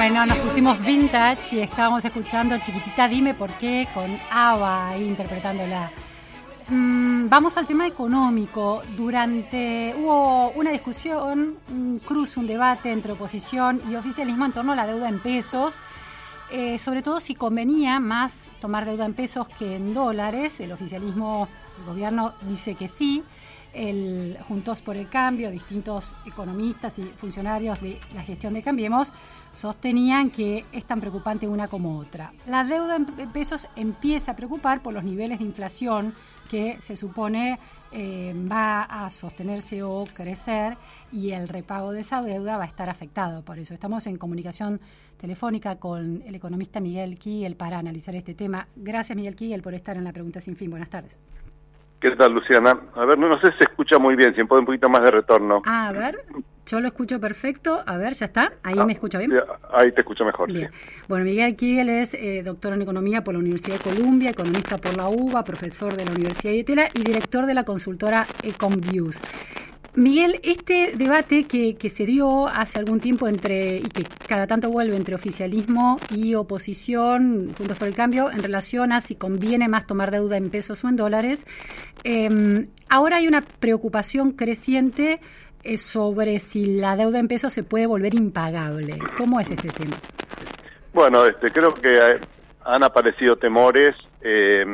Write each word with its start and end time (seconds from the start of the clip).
Bueno, 0.00 0.24
nos 0.24 0.38
pusimos 0.38 0.82
vintage 0.82 1.56
y 1.56 1.60
estábamos 1.60 2.02
escuchando 2.02 2.56
Chiquitita 2.56 3.06
Dime 3.06 3.34
por 3.34 3.50
qué 3.50 3.86
con 3.92 4.16
Ava 4.30 4.96
interpretándola. 4.96 5.92
Mm, 6.68 7.28
vamos 7.28 7.58
al 7.58 7.66
tema 7.66 7.86
económico. 7.86 8.80
Durante 8.96 9.94
hubo 9.98 10.52
una 10.52 10.70
discusión, 10.70 11.58
un 11.70 11.98
cruce, 11.98 12.40
un 12.40 12.46
debate 12.46 12.90
entre 12.90 13.12
oposición 13.12 13.82
y 13.90 13.94
oficialismo 13.94 14.46
en 14.46 14.52
torno 14.52 14.72
a 14.72 14.76
la 14.76 14.86
deuda 14.86 15.06
en 15.06 15.20
pesos. 15.20 15.78
Eh, 16.50 16.78
sobre 16.78 17.02
todo 17.02 17.20
si 17.20 17.34
convenía 17.34 18.00
más 18.00 18.46
tomar 18.58 18.86
deuda 18.86 19.04
en 19.04 19.12
pesos 19.12 19.48
que 19.48 19.76
en 19.76 19.92
dólares. 19.92 20.60
El 20.60 20.72
oficialismo, 20.72 21.46
el 21.78 21.84
gobierno 21.84 22.32
dice 22.48 22.74
que 22.74 22.88
sí. 22.88 23.22
El 23.74 24.38
Juntos 24.48 24.80
por 24.80 24.96
el 24.96 25.10
Cambio, 25.10 25.50
distintos 25.50 26.16
economistas 26.24 26.98
y 26.98 27.02
funcionarios 27.02 27.82
de 27.82 28.00
la 28.14 28.22
gestión 28.22 28.54
de 28.54 28.62
Cambiemos 28.62 29.12
sostenían 29.54 30.30
que 30.30 30.64
es 30.72 30.84
tan 30.84 31.00
preocupante 31.00 31.48
una 31.48 31.68
como 31.68 31.98
otra. 31.98 32.32
La 32.46 32.64
deuda 32.64 32.96
en 32.96 33.06
pesos 33.32 33.68
empieza 33.76 34.32
a 34.32 34.36
preocupar 34.36 34.82
por 34.82 34.94
los 34.94 35.04
niveles 35.04 35.38
de 35.38 35.44
inflación 35.44 36.14
que 36.50 36.78
se 36.80 36.96
supone 36.96 37.58
eh, 37.92 38.34
va 38.50 38.82
a 38.82 39.10
sostenerse 39.10 39.82
o 39.82 40.04
crecer 40.14 40.76
y 41.12 41.30
el 41.30 41.48
repago 41.48 41.92
de 41.92 42.00
esa 42.00 42.22
deuda 42.22 42.56
va 42.56 42.64
a 42.64 42.66
estar 42.66 42.88
afectado. 42.88 43.42
Por 43.42 43.58
eso 43.58 43.74
estamos 43.74 44.06
en 44.06 44.16
comunicación 44.16 44.80
telefónica 45.20 45.76
con 45.76 46.22
el 46.26 46.34
economista 46.34 46.80
Miguel 46.80 47.18
Kiel 47.18 47.56
para 47.56 47.78
analizar 47.78 48.14
este 48.14 48.34
tema. 48.34 48.66
Gracias 48.76 49.16
Miguel 49.16 49.36
Kiel 49.36 49.62
por 49.62 49.74
estar 49.74 49.96
en 49.96 50.04
la 50.04 50.12
pregunta 50.12 50.40
sin 50.40 50.56
fin. 50.56 50.70
Buenas 50.70 50.90
tardes. 50.90 51.16
¿Qué 52.00 52.10
tal, 52.16 52.32
Luciana? 52.32 52.78
A 52.94 53.04
ver, 53.04 53.18
no, 53.18 53.28
no 53.28 53.38
sé 53.40 53.52
si 53.52 53.58
se 53.58 53.64
escucha 53.64 53.98
muy 53.98 54.16
bien, 54.16 54.34
si 54.34 54.42
puede 54.44 54.60
un 54.60 54.66
poquito 54.66 54.88
más 54.88 55.02
de 55.02 55.10
retorno. 55.10 55.60
A 55.66 55.92
ver, 55.92 56.16
yo 56.70 56.80
lo 56.80 56.88
escucho 56.88 57.18
perfecto. 57.18 57.82
A 57.84 57.96
ver, 57.96 58.12
¿ya 58.14 58.26
está? 58.26 58.52
¿Ahí 58.62 58.76
ah, 58.78 58.84
me 58.84 58.92
escucha 58.92 59.18
bien? 59.18 59.32
Ahí 59.72 59.90
te 59.92 60.02
escucho 60.02 60.24
mejor, 60.24 60.52
bien. 60.52 60.70
Bueno, 61.08 61.24
Miguel 61.24 61.56
Kiel 61.56 61.88
es 61.88 62.14
eh, 62.14 62.42
doctor 62.44 62.72
en 62.72 62.82
Economía 62.82 63.24
por 63.24 63.34
la 63.34 63.40
Universidad 63.40 63.78
de 63.78 63.82
Columbia, 63.82 64.30
economista 64.30 64.78
por 64.78 64.96
la 64.96 65.08
UBA, 65.08 65.42
profesor 65.44 65.96
de 65.96 66.04
la 66.04 66.12
Universidad 66.12 66.52
de 66.52 66.58
Itela 66.58 66.88
y 66.94 67.02
director 67.02 67.46
de 67.46 67.54
la 67.54 67.64
consultora 67.64 68.26
EcomViews. 68.42 69.20
Miguel, 69.96 70.38
este 70.44 70.92
debate 70.96 71.44
que, 71.44 71.74
que, 71.74 71.88
se 71.88 72.06
dio 72.06 72.46
hace 72.46 72.78
algún 72.78 73.00
tiempo 73.00 73.26
entre 73.26 73.78
y 73.78 73.88
que 73.88 74.04
cada 74.28 74.46
tanto 74.46 74.70
vuelve 74.70 74.94
entre 74.94 75.16
oficialismo 75.16 75.98
y 76.10 76.36
oposición, 76.36 77.52
Juntos 77.58 77.76
por 77.76 77.88
el 77.88 77.94
Cambio, 77.96 78.30
en 78.30 78.40
relación 78.40 78.92
a 78.92 79.00
si 79.00 79.16
conviene 79.16 79.66
más 79.66 79.88
tomar 79.88 80.12
deuda 80.12 80.36
en 80.36 80.48
pesos 80.48 80.84
o 80.84 80.88
en 80.88 80.94
dólares, 80.94 81.44
em, 82.04 82.68
ahora 82.88 83.16
hay 83.16 83.26
una 83.26 83.40
preocupación 83.40 84.30
creciente 84.30 85.18
eh, 85.62 85.76
sobre 85.76 86.38
si 86.38 86.66
la 86.66 86.96
deuda 86.96 87.18
en 87.18 87.28
pesos 87.28 87.52
se 87.52 87.62
puede 87.62 87.86
volver 87.86 88.14
impagable. 88.14 88.98
¿Cómo 89.16 89.40
es 89.40 89.50
este 89.50 89.68
tema? 89.68 89.96
Bueno, 90.92 91.24
este, 91.24 91.50
creo 91.52 91.72
que 91.74 92.20
han 92.64 92.84
aparecido 92.84 93.36
temores, 93.36 93.94
eh, 94.22 94.64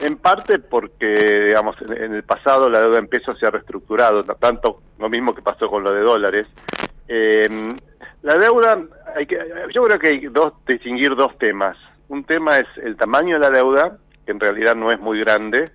en 0.00 0.16
parte 0.16 0.58
porque, 0.58 1.46
digamos, 1.46 1.76
en, 1.82 2.14
el 2.14 2.22
pasado 2.22 2.68
la 2.68 2.80
deuda 2.80 2.98
en 2.98 3.08
pesos 3.08 3.38
se 3.38 3.46
ha 3.46 3.50
reestructurado, 3.50 4.24
tanto 4.24 4.82
lo 4.98 5.08
mismo 5.08 5.34
que 5.34 5.42
pasó 5.42 5.68
con 5.68 5.82
lo 5.82 5.92
de 5.92 6.00
dólares. 6.00 6.46
Eh, 7.08 7.76
la 8.22 8.34
deuda, 8.36 8.78
hay 9.16 9.26
que, 9.26 9.38
yo 9.74 9.84
creo 9.84 9.98
que 9.98 10.08
hay 10.08 10.26
dos 10.26 10.52
distinguir 10.66 11.14
dos 11.16 11.36
temas. 11.38 11.76
Un 12.08 12.24
tema 12.24 12.56
es 12.56 12.66
el 12.82 12.96
tamaño 12.96 13.38
de 13.38 13.40
la 13.40 13.50
deuda, 13.50 13.98
que 14.24 14.32
en 14.32 14.40
realidad 14.40 14.74
no 14.74 14.90
es 14.90 14.98
muy 14.98 15.20
grande, 15.20 15.70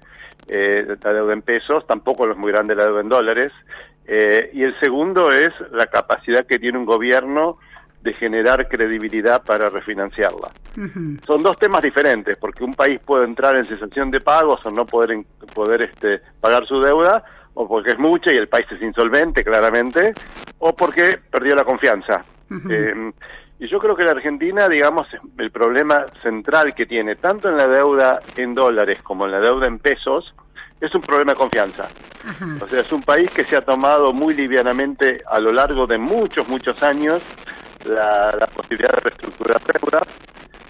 eh, 0.47 0.85
la 1.01 1.13
deuda 1.13 1.33
en 1.33 1.41
pesos, 1.41 1.85
tampoco 1.87 2.29
es 2.29 2.37
muy 2.37 2.51
grande 2.51 2.75
la 2.75 2.85
deuda 2.85 3.01
en 3.01 3.09
dólares. 3.09 3.51
Eh, 4.05 4.51
y 4.53 4.63
el 4.63 4.77
segundo 4.79 5.31
es 5.31 5.51
la 5.71 5.87
capacidad 5.87 6.45
que 6.45 6.59
tiene 6.59 6.77
un 6.77 6.85
gobierno 6.85 7.57
de 8.01 8.13
generar 8.13 8.67
credibilidad 8.67 9.43
para 9.43 9.69
refinanciarla. 9.69 10.51
Son 11.25 11.41
dos 11.41 11.57
temas 11.57 11.81
diferentes, 11.81 12.37
porque 12.37 12.63
un 12.63 12.73
país 12.73 12.99
puede 12.99 13.25
entrar 13.25 13.55
en 13.55 13.65
cesación 13.65 14.11
de 14.11 14.19
pagos 14.19 14.65
o 14.65 14.71
no 14.71 14.85
poder, 14.85 15.23
poder 15.53 15.83
este, 15.83 16.21
pagar 16.41 16.67
su 16.67 16.81
deuda, 16.81 17.23
o 17.53 17.67
porque 17.67 17.91
es 17.91 17.99
mucha 17.99 18.33
y 18.33 18.37
el 18.37 18.49
país 18.49 18.65
es 18.71 18.81
insolvente, 18.81 19.43
claramente, 19.43 20.13
o 20.59 20.75
porque 20.75 21.19
perdió 21.31 21.55
la 21.55 21.63
confianza. 21.63 22.25
Eh, 22.69 23.11
y 23.59 23.67
yo 23.67 23.79
creo 23.79 23.95
que 23.95 24.03
la 24.03 24.11
Argentina, 24.11 24.67
digamos, 24.67 25.07
el 25.37 25.51
problema 25.51 26.05
central 26.21 26.75
que 26.75 26.85
tiene, 26.85 27.15
tanto 27.15 27.49
en 27.49 27.55
la 27.55 27.67
deuda 27.67 28.19
en 28.35 28.53
dólares 28.53 29.01
como 29.01 29.25
en 29.25 29.31
la 29.31 29.39
deuda 29.39 29.67
en 29.67 29.79
pesos, 29.79 30.33
es 30.83 30.93
un 30.93 31.01
problema 31.01 31.31
de 31.31 31.37
confianza. 31.37 31.87
O 32.61 32.67
sea, 32.67 32.81
es 32.81 32.91
un 32.91 33.01
país 33.03 33.29
que 33.31 33.45
se 33.45 33.55
ha 33.55 33.61
tomado 33.61 34.11
muy 34.11 34.33
livianamente 34.33 35.21
a 35.25 35.39
lo 35.39 35.51
largo 35.51 35.87
de 35.87 35.97
muchos, 35.97 36.47
muchos 36.47 36.81
años 36.83 37.21
la, 37.85 38.49
posibilidad 38.53 38.91
de 38.91 38.99
reestructurar 39.01 39.61
deuda, 39.61 40.01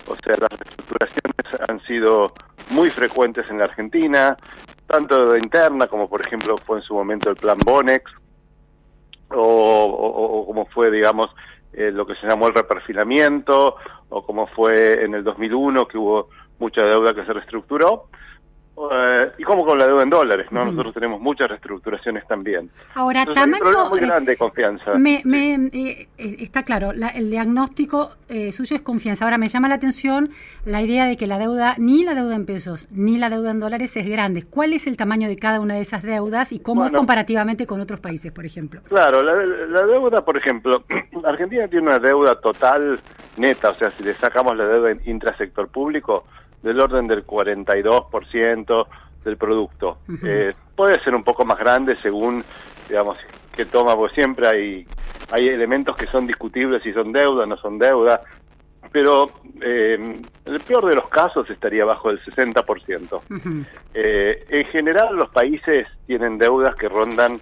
o 0.07 0.15
sea, 0.23 0.35
las 0.39 0.49
reestructuraciones 0.49 1.69
han 1.69 1.79
sido 1.85 2.33
muy 2.69 2.89
frecuentes 2.89 3.49
en 3.49 3.59
la 3.59 3.65
Argentina, 3.65 4.37
tanto 4.87 5.31
de 5.31 5.39
interna 5.39 5.87
como 5.87 6.09
por 6.09 6.25
ejemplo 6.25 6.57
fue 6.57 6.77
en 6.77 6.83
su 6.83 6.93
momento 6.93 7.29
el 7.29 7.35
plan 7.35 7.57
Bonex, 7.63 8.11
o, 9.29 10.43
como 10.45 10.65
fue, 10.67 10.91
digamos, 10.91 11.31
eh, 11.73 11.91
lo 11.91 12.05
que 12.05 12.15
se 12.15 12.27
llamó 12.27 12.47
el 12.47 12.53
reperfilamiento, 12.53 13.77
o 14.09 14.25
como 14.25 14.45
fue 14.47 15.03
en 15.03 15.15
el 15.15 15.23
2001 15.23 15.87
que 15.87 15.97
hubo 15.97 16.29
mucha 16.59 16.83
deuda 16.83 17.13
que 17.13 17.25
se 17.25 17.33
reestructuró. 17.33 18.09
Eh, 18.75 19.31
y 19.37 19.43
como 19.43 19.63
con 19.65 19.77
la 19.77 19.85
deuda 19.85 20.01
en 20.01 20.09
dólares, 20.09 20.47
¿no? 20.49 20.65
Nosotros 20.65 20.95
tenemos 20.95 21.21
muchas 21.21 21.47
reestructuraciones 21.47 22.25
también. 22.27 22.71
Ahora, 22.95 23.23
tamaño... 23.25 23.89
muy 23.89 23.99
eh, 23.99 24.05
grande 24.05 24.31
de 24.31 24.37
confianza. 24.37 24.95
Me, 24.95 25.21
eh, 25.25 26.07
está 26.17 26.63
claro, 26.63 26.91
el 26.91 27.29
diagnóstico 27.29 28.13
suyo 28.51 28.75
es 28.75 28.81
confianza. 28.81 29.25
Ahora, 29.25 29.37
me 29.37 29.47
llama 29.47 29.67
la 29.67 29.75
atención 29.75 30.31
la 30.65 30.81
idea 30.81 31.05
de 31.05 31.17
que 31.17 31.27
la 31.27 31.37
deuda, 31.37 31.75
ni 31.77 32.03
la 32.03 32.15
deuda 32.15 32.35
en 32.35 32.47
pesos, 32.47 32.87
ni 32.89 33.19
la 33.19 33.29
deuda 33.29 33.51
en 33.51 33.59
dólares 33.59 33.95
es 33.95 34.09
grande. 34.09 34.43
¿Cuál 34.43 34.73
es 34.73 34.87
el 34.87 34.97
tamaño 34.97 35.27
de 35.27 35.37
cada 35.37 35.59
una 35.59 35.75
de 35.75 35.81
esas 35.81 36.01
deudas 36.01 36.51
y 36.51 36.59
cómo 36.59 36.85
es 36.85 36.91
comparativamente 36.91 37.67
con 37.67 37.79
otros 37.79 37.99
países, 37.99 38.31
por 38.31 38.45
ejemplo? 38.45 38.81
Claro, 38.89 39.21
la, 39.21 39.35
la 39.35 39.85
deuda, 39.85 40.25
por 40.25 40.35
ejemplo, 40.35 40.83
Argentina 41.23 41.67
tiene 41.67 41.87
una 41.87 41.99
deuda 41.99 42.39
total 42.41 42.99
neta, 43.37 43.69
o 43.69 43.75
sea, 43.75 43.91
si 43.91 44.03
le 44.03 44.15
sacamos 44.15 44.57
la 44.57 44.65
deuda 44.65 44.91
intrasector 45.05 45.67
público, 45.67 46.25
del 46.63 46.79
orden 46.79 47.07
del 47.07 47.25
42% 47.27 48.87
del 49.23 49.37
producto. 49.37 49.99
eh, 50.23 50.53
puede 50.75 51.01
ser 51.03 51.13
un 51.15 51.23
poco 51.23 51.45
más 51.45 51.59
grande 51.59 51.95
según, 52.01 52.43
digamos, 52.89 53.17
que 53.55 53.65
toma, 53.65 53.95
porque 53.95 54.15
siempre 54.15 54.47
hay, 54.47 54.87
hay 55.31 55.47
elementos 55.47 55.95
que 55.95 56.07
son 56.07 56.25
discutibles 56.25 56.81
si 56.81 56.91
son 56.93 57.11
deuda, 57.11 57.45
no 57.45 57.57
son 57.57 57.77
deuda, 57.77 58.21
pero 58.91 59.29
eh, 59.61 59.95
en 59.95 60.53
el 60.53 60.59
peor 60.61 60.87
de 60.87 60.95
los 60.95 61.07
casos 61.09 61.49
estaría 61.49 61.85
bajo 61.85 62.09
el 62.09 62.19
60%. 62.23 63.21
eh, 63.93 64.45
en 64.49 64.65
general 64.65 65.15
los 65.15 65.29
países 65.29 65.87
tienen 66.07 66.37
deudas 66.37 66.75
que 66.75 66.89
rondan 66.89 67.39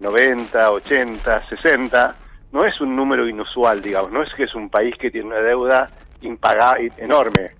90, 0.00 0.70
80, 0.70 1.48
60. 1.48 2.16
No 2.52 2.64
es 2.64 2.80
un 2.80 2.96
número 2.96 3.28
inusual, 3.28 3.80
digamos, 3.80 4.10
no 4.10 4.22
es 4.22 4.32
que 4.34 4.44
es 4.44 4.54
un 4.54 4.70
país 4.70 4.94
que 4.96 5.10
tiene 5.10 5.28
una 5.28 5.40
deuda 5.40 5.88
impagable, 6.22 6.92
enorme. 6.98 7.50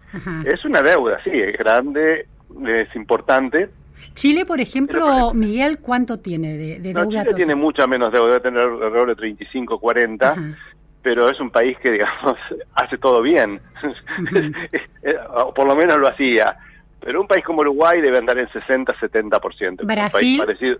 Es 0.45 0.65
una 0.65 0.83
deuda, 0.83 1.23
sí, 1.23 1.31
es 1.33 1.57
grande, 1.57 2.27
es 2.67 2.97
importante. 2.97 3.69
Chile, 4.15 4.45
por 4.45 4.61
ejemplo, 4.61 5.33
Miguel, 5.35 5.79
¿cuánto 5.81 6.19
tiene 6.19 6.57
de, 6.57 6.81
de 6.81 6.93
deuda? 6.93 7.23
Chile 7.23 7.35
tiene 7.35 7.55
mucha 7.55 7.87
menos 7.87 8.13
deuda, 8.13 8.29
debe 8.29 8.41
tener 8.41 8.63
alrededor 8.63 9.09
de 9.09 9.17
35, 9.17 9.79
40, 9.79 10.37
pero 11.03 11.29
es 11.29 11.41
un 11.41 11.51
país 11.51 11.77
que, 11.79 11.93
digamos, 11.93 12.37
hace 12.75 12.99
todo 12.99 13.23
bien, 13.23 13.61
o 15.45 15.55
por 15.55 15.67
lo 15.67 15.77
menos 15.77 15.99
lo 15.99 16.09
hacía. 16.09 16.57
Pero 17.01 17.21
un 17.23 17.27
país 17.27 17.43
como 17.45 17.61
Uruguay 17.61 18.01
debe 18.01 18.19
andar 18.19 18.39
en 18.39 18.49
60, 18.53 18.95
70%. 18.95 19.87
¿Brasil? 19.87 20.39
parecido. 20.39 20.79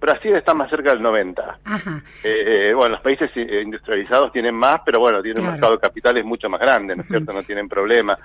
Brasil 0.00 0.34
está 0.36 0.54
más 0.54 0.68
cerca 0.68 0.90
del 0.90 1.02
90. 1.02 1.58
Ajá. 1.64 2.02
Eh, 2.22 2.70
eh, 2.70 2.74
bueno, 2.74 2.94
los 2.94 3.00
países 3.00 3.30
eh, 3.34 3.62
industrializados 3.62 4.32
tienen 4.32 4.54
más, 4.54 4.80
pero 4.84 5.00
bueno, 5.00 5.22
tienen 5.22 5.44
un 5.44 5.50
mercado 5.52 5.72
de 5.72 5.78
capitales 5.78 6.24
mucho 6.24 6.48
más 6.48 6.60
grande, 6.60 6.94
¿no 6.94 7.02
es 7.02 7.08
cierto? 7.08 7.32
No 7.32 7.42
tienen 7.42 7.68
problema. 7.68 8.16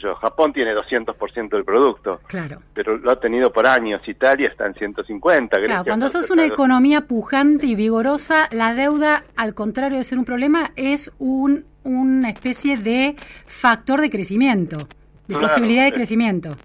Yo, 0.00 0.14
Japón 0.14 0.52
tiene 0.52 0.74
200% 0.74 1.50
del 1.50 1.64
producto, 1.64 2.20
claro. 2.26 2.62
pero 2.72 2.96
lo 2.96 3.10
ha 3.10 3.16
tenido 3.16 3.52
por 3.52 3.66
años. 3.66 4.00
Italia 4.08 4.48
está 4.48 4.66
en 4.66 4.74
150. 4.74 5.60
Claro, 5.60 5.84
cuando 5.84 6.08
sos 6.08 6.30
una 6.30 6.46
economía 6.46 7.02
pujante 7.02 7.66
y 7.66 7.74
vigorosa, 7.74 8.48
la 8.52 8.74
deuda, 8.74 9.24
al 9.36 9.54
contrario 9.54 9.98
de 9.98 10.04
ser 10.04 10.18
un 10.18 10.24
problema, 10.24 10.72
es 10.76 11.12
un, 11.18 11.66
una 11.84 12.30
especie 12.30 12.78
de 12.78 13.16
factor 13.46 14.00
de 14.00 14.08
crecimiento, 14.08 14.88
de 15.28 15.36
posibilidad 15.36 15.84
de 15.84 15.92
crecimiento. 15.92 16.56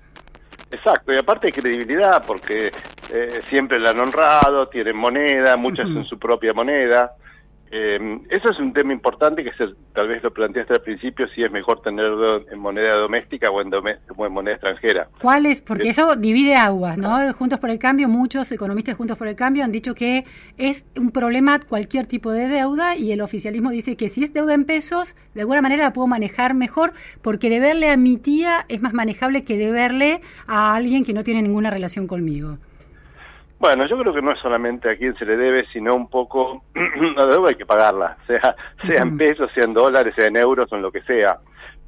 Exacto, 0.72 1.14
y 1.14 1.18
aparte 1.18 1.48
de 1.48 1.54
credibilidad, 1.54 2.24
porque 2.26 2.72
eh, 3.12 3.42
siempre 3.50 3.80
la 3.80 3.92
han 3.92 4.00
honrado, 4.00 4.68
tienen 4.68 4.96
moneda, 4.96 5.58
muchas 5.58 5.88
en 5.88 6.06
su 6.06 6.18
propia 6.18 6.54
moneda. 6.54 7.14
Eh, 7.70 8.20
eso 8.30 8.50
es 8.50 8.60
un 8.60 8.72
tema 8.72 8.94
importante 8.94 9.44
que 9.44 9.52
se, 9.54 9.66
tal 9.94 10.08
vez 10.08 10.24
lo 10.24 10.32
planteaste 10.32 10.74
al 10.74 10.82
principio, 10.82 11.28
si 11.36 11.44
es 11.44 11.52
mejor 11.52 11.82
tenerlo 11.82 12.50
en 12.50 12.60
moneda 12.60 12.96
doméstica 12.96 13.50
o 13.50 13.62
en, 13.62 13.72
en 13.74 14.32
moneda 14.32 14.56
extranjera. 14.56 15.10
¿Cuál 15.22 15.46
es? 15.46 15.62
Porque 15.62 15.88
eh, 15.88 15.90
eso 15.90 16.16
divide 16.16 16.56
aguas, 16.56 16.98
¿no? 16.98 17.34
Juntos 17.34 17.60
por 17.60 17.70
el 17.70 17.78
Cambio, 17.78 18.08
muchos 18.08 18.52
economistas 18.52 18.96
Juntos 18.96 19.18
por 19.18 19.28
el 19.28 19.36
Cambio 19.36 19.66
han 19.66 19.74
dicho 19.74 19.96
que 19.96 20.24
es 20.58 20.86
un 20.96 21.12
problema 21.12 21.60
cualquier 21.60 22.08
tipo 22.08 22.32
de 22.32 22.48
deuda 22.48 22.96
y 22.96 23.12
el 23.12 23.20
oficialismo 23.20 23.70
dice 23.70 23.98
que 23.98 24.08
si 24.08 24.24
es 24.24 24.34
deuda 24.34 24.54
en 24.54 24.64
pesos, 24.64 25.16
de 25.34 25.42
alguna 25.42 25.62
manera 25.62 25.84
la 25.84 25.94
puedo 25.94 26.08
manejar 26.08 26.54
mejor 26.54 26.94
porque 27.22 27.50
deberle 27.50 27.90
a 27.90 27.98
mi 27.98 28.16
tía 28.16 28.66
es 28.70 28.82
más 28.82 28.94
manejable 28.94 29.44
que 29.44 29.58
deberle 29.58 30.22
a 30.48 30.74
alguien 30.74 31.04
que 31.04 31.14
no 31.14 31.24
tiene 31.24 31.42
ninguna 31.42 31.70
relación 31.70 32.08
conmigo. 32.08 32.58
Bueno, 33.60 33.88
yo 33.88 33.98
creo 33.98 34.14
que 34.14 34.22
no 34.22 34.32
es 34.32 34.40
solamente 34.40 34.90
a 34.90 34.98
quién 34.98 35.16
se 35.16 35.26
le 35.26 35.36
debe, 35.36 35.66
sino 35.74 35.96
un 35.96 36.10
poco, 36.10 36.64
la 37.16 37.26
deuda 37.26 37.50
hay 37.50 37.56
que 37.56 37.66
pagarla, 37.66 38.18
sea, 38.28 38.56
sea 38.86 39.02
en 39.02 39.18
pesos, 39.18 39.52
sea 39.54 39.64
en 39.64 39.74
dólares, 39.74 40.14
sea 40.16 40.28
en 40.28 40.38
euros 40.38 40.72
o 40.72 40.76
en 40.76 40.82
lo 40.82 40.92
que 40.92 41.02
sea. 41.02 41.40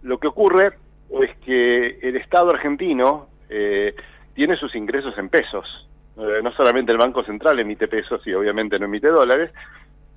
Lo 0.01 0.17
que 0.17 0.27
ocurre 0.27 0.73
es 1.21 1.37
que 1.45 1.99
el 2.01 2.15
Estado 2.15 2.51
argentino 2.51 3.27
eh, 3.49 3.95
tiene 4.33 4.55
sus 4.55 4.73
ingresos 4.75 5.17
en 5.17 5.29
pesos. 5.29 5.87
Eh, 6.17 6.41
no 6.43 6.51
solamente 6.53 6.91
el 6.91 6.97
Banco 6.97 7.23
Central 7.23 7.59
emite 7.59 7.87
pesos 7.87 8.25
y 8.25 8.33
obviamente 8.33 8.79
no 8.79 8.85
emite 8.85 9.07
dólares, 9.07 9.51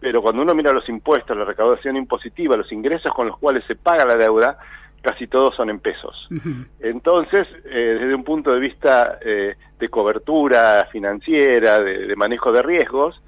pero 0.01 0.21
cuando 0.21 0.43
uno 0.43 0.55
mira 0.55 0.73
los 0.73 0.89
impuestos, 0.89 1.37
la 1.37 1.45
recaudación 1.45 1.97
impositiva, 1.97 2.57
los 2.57 2.73
ingresos 2.73 3.13
con 3.15 3.29
los 3.29 3.39
cuales 3.39 3.65
se 3.67 3.77
paga 3.77 4.05
la 4.05 4.17
deuda, 4.17 4.59
casi 5.03 5.27
todos 5.27 5.55
son 5.57 5.69
en 5.69 5.81
pesos. 5.81 6.29
Entonces, 6.81 7.47
eh, 7.65 7.99
desde 8.01 8.15
un 8.15 8.25
punto 8.25 8.53
de 8.53 8.61
vista 8.61 9.19
eh, 9.21 9.57
de 9.79 9.89
cobertura 9.89 10.89
financiera, 10.91 11.81
de, 11.81 12.15
manejo 12.17 12.53
de 12.53 12.63
riesgos, 12.63 13.21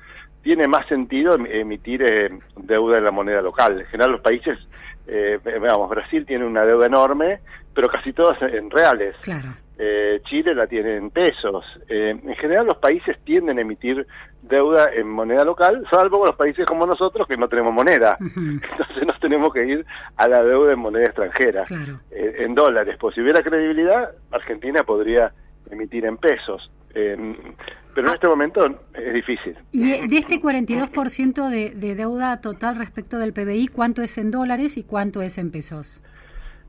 tiene 0.42 0.68
más 0.68 0.86
sentido 0.86 1.34
em, 1.34 1.46
emitir 1.46 2.02
eh, 2.02 2.28
deuda 2.56 2.98
en 2.98 3.04
la 3.04 3.10
moneda 3.10 3.42
local. 3.42 3.80
En 3.80 3.86
general, 3.86 4.12
los 4.12 4.20
países, 4.20 4.58
veamos, 5.06 5.90
Brasil 5.90 6.24
tiene 6.24 6.46
una 6.46 6.64
deuda 6.64 6.86
enorme, 6.86 7.40
pero 7.74 7.88
casi 7.88 8.12
todas 8.12 8.40
en 8.40 8.70
reales. 8.70 9.16
Claro. 9.20 9.48
Eh, 9.76 10.20
Chile 10.28 10.54
la 10.54 10.66
tiene 10.68 10.96
en 10.96 11.10
pesos. 11.10 11.64
Eh, 11.88 12.10
en 12.10 12.34
general 12.36 12.66
los 12.66 12.78
países 12.78 13.18
tienden 13.24 13.58
a 13.58 13.62
emitir 13.62 14.06
deuda 14.42 14.90
en 14.94 15.08
moneda 15.08 15.44
local, 15.44 15.84
salvo 15.90 16.24
los 16.24 16.36
países 16.36 16.64
como 16.64 16.86
nosotros 16.86 17.26
que 17.26 17.36
no 17.36 17.48
tenemos 17.48 17.74
moneda. 17.74 18.16
Entonces 18.20 19.06
nos 19.06 19.18
tenemos 19.18 19.52
que 19.52 19.66
ir 19.66 19.84
a 20.16 20.28
la 20.28 20.44
deuda 20.44 20.74
en 20.74 20.78
moneda 20.78 21.06
extranjera, 21.06 21.64
eh, 22.12 22.36
en 22.38 22.54
dólares. 22.54 22.96
Pues 23.00 23.16
si 23.16 23.20
hubiera 23.20 23.42
credibilidad, 23.42 24.10
Argentina 24.30 24.84
podría 24.84 25.32
emitir 25.70 26.04
en 26.04 26.18
pesos. 26.18 26.70
pero 26.92 27.14
en 27.16 28.08
ah. 28.08 28.14
este 28.14 28.28
momento 28.28 28.60
es 28.94 29.12
difícil. 29.12 29.56
Y 29.72 30.06
de 30.06 30.18
este 30.18 30.40
42% 30.40 31.48
de, 31.48 31.70
de 31.70 31.94
deuda 31.96 32.40
total 32.40 32.76
respecto 32.76 33.18
del 33.18 33.32
PBI, 33.32 33.68
¿cuánto 33.68 34.02
es 34.02 34.18
en 34.18 34.30
dólares 34.30 34.76
y 34.76 34.84
cuánto 34.84 35.20
es 35.20 35.36
en 35.38 35.50
pesos? 35.50 36.00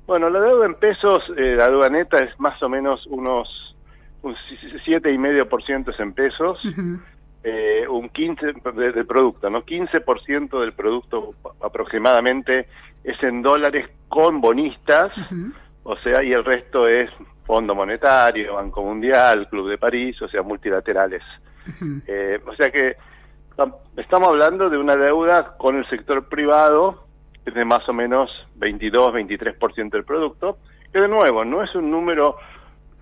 Bueno, 0.07 0.29
la 0.29 0.39
deuda 0.39 0.65
en 0.65 0.75
pesos, 0.75 1.23
eh, 1.35 1.55
la 1.57 1.67
deuda 1.69 1.89
neta 1.89 2.23
es 2.23 2.39
más 2.39 2.61
o 2.61 2.69
menos 2.69 3.05
unos 3.07 3.75
un 4.21 4.35
7,5% 4.35 5.93
es 5.93 5.99
en 5.99 6.13
pesos, 6.13 6.59
eh, 7.43 7.85
un 7.87 8.09
15 8.09 8.53
del 8.73 9.05
producto, 9.05 9.49
¿no? 9.51 9.63
15% 9.63 10.59
del 10.61 10.73
producto 10.73 11.35
aproximadamente 11.61 12.67
es 13.03 13.21
en 13.21 13.43
dólares 13.43 13.87
con 14.09 14.41
bonistas, 14.41 15.11
o 15.83 15.95
sea, 15.97 16.23
y 16.23 16.33
el 16.33 16.43
resto 16.43 16.87
es 16.87 17.11
Fondo 17.45 17.75
Monetario, 17.75 18.55
Banco 18.55 18.83
Mundial, 18.83 19.47
Club 19.47 19.69
de 19.69 19.77
París, 19.77 20.19
o 20.23 20.27
sea, 20.27 20.41
multilaterales. 20.41 21.21
eh, 22.07 22.39
o 22.45 22.55
sea 22.55 22.71
que 22.71 22.95
estamos 23.97 24.27
hablando 24.27 24.69
de 24.69 24.77
una 24.77 24.95
deuda 24.95 25.55
con 25.57 25.77
el 25.77 25.87
sector 25.87 26.27
privado 26.27 27.04
es 27.45 27.53
de 27.53 27.65
más 27.65 27.87
o 27.87 27.93
menos 27.93 28.29
22-23% 28.59 29.89
del 29.91 30.03
producto, 30.03 30.57
que 30.91 30.99
de 30.99 31.07
nuevo 31.07 31.45
no 31.45 31.63
es 31.63 31.73
un 31.75 31.91
número, 31.91 32.37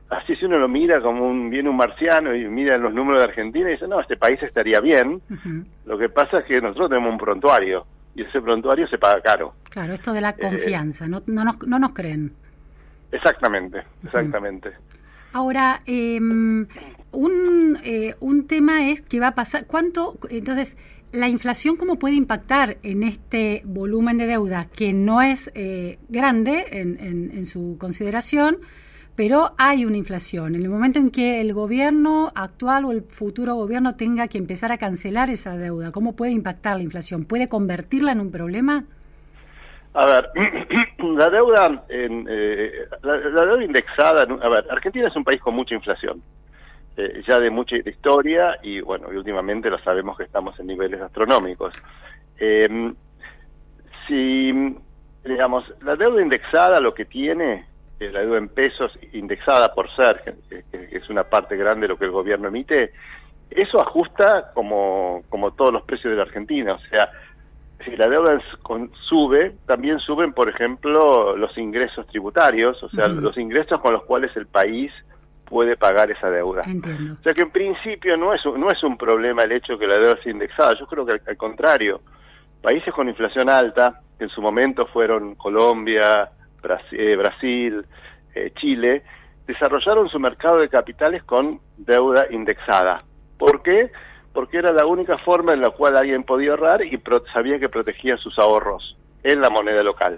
así 0.09 0.35
si 0.35 0.45
uno 0.45 0.57
lo 0.57 0.67
mira 0.67 1.01
como 1.01 1.27
un, 1.27 1.49
viene 1.49 1.69
un 1.69 1.77
marciano 1.77 2.35
y 2.35 2.47
mira 2.47 2.77
los 2.77 2.93
números 2.93 3.21
de 3.21 3.29
Argentina 3.29 3.69
y 3.69 3.73
dice, 3.73 3.87
no, 3.87 4.01
este 4.01 4.17
país 4.17 4.41
estaría 4.43 4.79
bien, 4.79 5.21
lo 5.85 5.97
que 5.97 6.09
pasa 6.09 6.39
es 6.39 6.45
que 6.45 6.61
nosotros 6.61 6.89
tenemos 6.89 7.11
un 7.11 7.17
prontuario 7.17 7.85
y 8.15 8.23
ese 8.23 8.41
prontuario 8.41 8.87
se 8.87 8.97
paga 8.97 9.21
caro. 9.21 9.53
Claro, 9.69 9.93
esto 9.93 10.13
de 10.13 10.21
la 10.21 10.33
confianza, 10.33 11.07
no, 11.07 11.23
no, 11.25 11.43
nos, 11.43 11.65
no 11.65 11.79
nos 11.79 11.93
creen. 11.93 12.33
Exactamente, 13.11 13.83
exactamente. 14.03 14.71
Ahora, 15.33 15.79
em, 15.87 16.67
un, 17.11 17.79
eh, 17.83 18.15
un 18.19 18.47
tema 18.47 18.89
es 18.89 19.01
que 19.01 19.19
va 19.19 19.29
a 19.29 19.35
pasar, 19.35 19.65
¿cuánto, 19.65 20.17
entonces, 20.29 20.77
la 21.13 21.29
inflación 21.29 21.77
cómo 21.77 21.99
puede 21.99 22.15
impactar 22.15 22.77
en 22.81 23.03
este 23.03 23.61
volumen 23.65 24.17
de 24.17 24.25
deuda 24.25 24.65
que 24.75 24.93
no 24.93 25.21
es 25.21 25.51
eh, 25.53 25.99
grande 26.09 26.65
en, 26.71 27.45
su 27.45 27.77
consideración, 27.79 28.57
pero 29.15 29.51
hay 29.59 29.85
una 29.85 29.95
inflación. 29.97 30.55
En 30.55 30.63
el 30.63 30.69
momento 30.69 30.99
en 30.99 31.11
que 31.11 31.39
el 31.39 31.53
gobierno 31.53 32.31
actual 32.33 32.85
o 32.85 32.91
el 32.91 33.03
futuro 33.03 33.53
gobierno 33.53 33.95
tenga 33.95 34.27
que 34.27 34.39
empezar 34.39 34.71
a 34.71 34.79
cancelar 34.79 35.29
esa 35.29 35.55
deuda, 35.55 35.91
¿cómo 35.91 36.15
puede 36.15 36.31
impactar 36.31 36.77
la 36.77 36.83
inflación? 36.83 37.25
¿Puede 37.25 37.47
convertirla 37.47 38.11
en 38.11 38.19
un 38.19 38.31
problema? 38.31 38.83
A 39.93 40.05
ver, 40.07 40.29
la 40.97 41.29
deuda, 41.29 41.85
en, 41.89 42.25
eh, 42.27 42.71
la, 43.03 43.17
la, 43.17 43.45
deuda 43.45 43.63
indexada, 43.63 44.23
a 44.23 44.49
ver, 44.49 44.65
Argentina 44.71 45.07
es 45.07 45.15
un 45.15 45.23
país 45.23 45.39
con 45.41 45.53
mucha 45.53 45.75
inflación. 45.75 46.23
Eh, 46.95 47.23
ya 47.27 47.39
de 47.39 47.49
mucha 47.49 47.75
historia 47.75 48.59
y 48.61 48.79
bueno, 48.81 49.11
y 49.11 49.15
últimamente 49.15 49.67
lo 49.67 49.79
sabemos 49.79 50.15
que 50.15 50.25
estamos 50.25 50.59
en 50.59 50.67
niveles 50.67 51.01
astronómicos. 51.01 51.73
Eh, 52.37 52.93
si, 54.07 54.51
digamos, 55.23 55.63
la 55.81 55.95
deuda 55.95 56.21
indexada 56.21 56.79
lo 56.79 56.93
que 56.93 57.05
tiene, 57.05 57.65
eh, 57.99 58.11
la 58.11 58.19
deuda 58.19 58.37
en 58.37 58.49
pesos 58.49 58.91
indexada 59.11 59.73
por 59.73 59.89
ser, 59.95 60.35
que, 60.47 60.63
es 60.91 61.09
una 61.09 61.23
parte 61.23 61.57
grande 61.57 61.87
de 61.87 61.93
lo 61.93 61.97
que 61.97 62.05
el 62.05 62.11
gobierno 62.11 62.49
emite, 62.49 62.93
eso 63.49 63.81
ajusta 63.81 64.51
como, 64.53 65.23
como 65.29 65.51
todos 65.51 65.73
los 65.73 65.83
precios 65.83 66.11
de 66.11 66.17
la 66.17 66.23
Argentina, 66.23 66.73
o 66.73 66.79
sea, 66.79 67.09
si 67.83 67.95
la 67.95 68.07
deuda 68.07 68.39
sube, 69.09 69.55
también 69.65 69.97
suben, 69.97 70.31
por 70.33 70.47
ejemplo, 70.47 71.35
los 71.35 71.57
ingresos 71.57 72.05
tributarios, 72.07 72.81
o 72.83 72.89
sea, 72.89 73.07
los 73.07 73.35
ingresos 73.37 73.81
con 73.81 73.93
los 73.93 74.03
cuales 74.03 74.35
el 74.37 74.45
país 74.45 74.91
puede 75.45 75.75
pagar 75.77 76.09
esa 76.11 76.29
deuda. 76.29 76.63
O 76.63 77.23
sea 77.23 77.33
que 77.33 77.41
en 77.41 77.51
principio 77.51 78.17
no 78.17 78.33
es, 78.33 78.41
no 78.45 78.67
es 78.69 78.83
un 78.83 78.97
problema 78.97 79.43
el 79.43 79.51
hecho 79.51 79.77
que 79.77 79.87
la 79.87 79.95
deuda 79.95 80.17
sea 80.21 80.31
indexada, 80.31 80.73
yo 80.79 80.85
creo 80.87 81.05
que 81.05 81.13
al, 81.25 81.37
contrario, 81.37 82.01
países 82.61 82.93
con 82.93 83.09
inflación 83.09 83.49
alta, 83.49 84.01
que 84.17 84.25
en 84.25 84.29
su 84.29 84.41
momento 84.41 84.85
fueron 84.87 85.35
Colombia, 85.35 86.29
eh, 86.91 87.15
Brasil, 87.15 87.85
eh, 88.35 88.51
Chile, 88.55 89.03
desarrollaron 89.45 90.09
su 90.09 90.19
mercado 90.19 90.59
de 90.59 90.69
capitales 90.69 91.23
con 91.23 91.59
deuda 91.77 92.27
indexada. 92.31 92.97
¿Por 93.37 93.61
qué? 93.61 93.91
Porque 94.33 94.57
era 94.57 94.71
la 94.71 94.85
única 94.85 95.17
forma 95.19 95.53
en 95.53 95.61
la 95.61 95.71
cual 95.71 95.97
alguien 95.97 96.23
podía 96.23 96.51
ahorrar 96.51 96.83
y 96.83 96.99
sabía 97.33 97.59
que 97.59 97.69
protegía 97.69 98.17
sus 98.17 98.39
ahorros 98.39 98.97
en 99.23 99.41
la 99.41 99.49
moneda 99.49 99.83
local. 99.83 100.17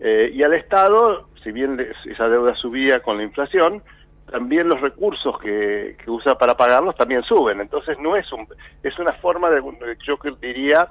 Eh, 0.00 0.30
y 0.32 0.42
al 0.42 0.54
Estado, 0.54 1.28
si 1.42 1.52
bien 1.52 1.78
esa 2.06 2.28
deuda 2.28 2.54
subía 2.56 3.00
con 3.00 3.18
la 3.18 3.24
inflación, 3.24 3.82
también 4.30 4.68
los 4.68 4.80
recursos 4.80 5.38
que, 5.40 5.96
usa 6.06 6.36
para 6.36 6.56
pagarlos 6.56 6.96
también 6.96 7.22
suben. 7.22 7.60
Entonces 7.60 7.98
no 8.00 8.16
es 8.16 8.30
un 8.32 8.46
es 8.82 8.98
una 8.98 9.12
forma 9.14 9.50
de 9.50 9.60
yo 10.06 10.18
diría 10.40 10.88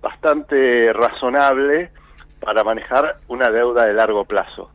bastante 0.00 0.92
razonable 0.92 1.90
para 2.40 2.64
manejar 2.64 3.18
una 3.28 3.50
deuda 3.50 3.86
de 3.86 3.92
largo 3.92 4.24
plazo. 4.24 4.70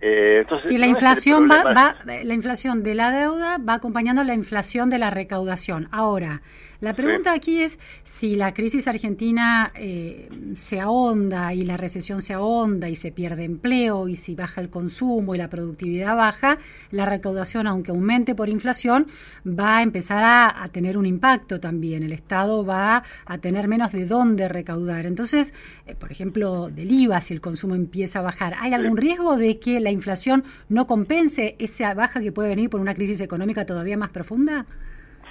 Eh, 0.00 0.38
entonces, 0.40 0.68
si 0.68 0.78
la 0.78 0.86
inflación 0.86 1.48
va, 1.50 1.62
va, 1.72 1.96
la 2.04 2.34
inflación 2.34 2.82
de 2.82 2.94
la 2.94 3.10
deuda 3.10 3.58
va 3.58 3.74
acompañando 3.74 4.24
la 4.24 4.34
inflación 4.34 4.90
de 4.90 4.98
la 4.98 5.10
recaudación. 5.10 5.88
Ahora, 5.90 6.42
La 6.80 6.94
pregunta 6.94 7.32
aquí 7.32 7.60
es 7.60 7.78
si 8.02 8.34
la 8.34 8.52
crisis 8.52 8.86
argentina 8.86 9.72
eh, 9.74 10.28
se 10.54 10.78
ahonda 10.78 11.54
y 11.54 11.64
la 11.64 11.78
recesión 11.78 12.20
se 12.20 12.34
ahonda 12.34 12.90
y 12.90 12.96
se 12.96 13.12
pierde 13.12 13.44
empleo 13.44 14.08
y 14.08 14.16
si 14.16 14.34
baja 14.34 14.60
el 14.60 14.68
consumo 14.68 15.34
y 15.34 15.38
la 15.38 15.48
productividad 15.48 16.14
baja, 16.14 16.58
la 16.90 17.06
recaudación, 17.06 17.66
aunque 17.66 17.92
aumente 17.92 18.34
por 18.34 18.50
inflación, 18.50 19.06
va 19.46 19.78
a 19.78 19.82
empezar 19.82 20.22
a, 20.24 20.66
tener 20.70 20.98
un 20.98 21.06
impacto 21.06 21.60
también. 21.60 22.02
El 22.02 22.12
Estado 22.12 22.64
va 22.64 23.04
a 23.24 23.38
tener 23.38 23.68
menos 23.68 23.92
de 23.92 24.04
dónde 24.04 24.48
recaudar. 24.48 25.06
Entonces, 25.06 25.54
eh, 25.86 25.94
por 25.94 26.12
ejemplo, 26.12 26.68
del 26.68 26.90
IVA, 26.90 27.20
si 27.22 27.32
el 27.32 27.40
consumo 27.40 27.74
empieza 27.74 28.18
a 28.18 28.22
bajar, 28.22 28.54
¿hay 28.60 28.74
algún 28.74 28.96
riesgo 28.98 29.36
de 29.36 29.58
que 29.58 29.80
la 29.80 29.90
inflación 29.90 30.44
no 30.68 30.86
compense 30.86 31.56
esa 31.58 31.94
baja 31.94 32.20
que 32.20 32.32
puede 32.32 32.50
venir 32.50 32.68
por 32.68 32.80
una 32.80 32.94
crisis 32.94 33.20
económica 33.22 33.64
todavía 33.64 33.96
más 33.96 34.10
profunda? 34.10 34.66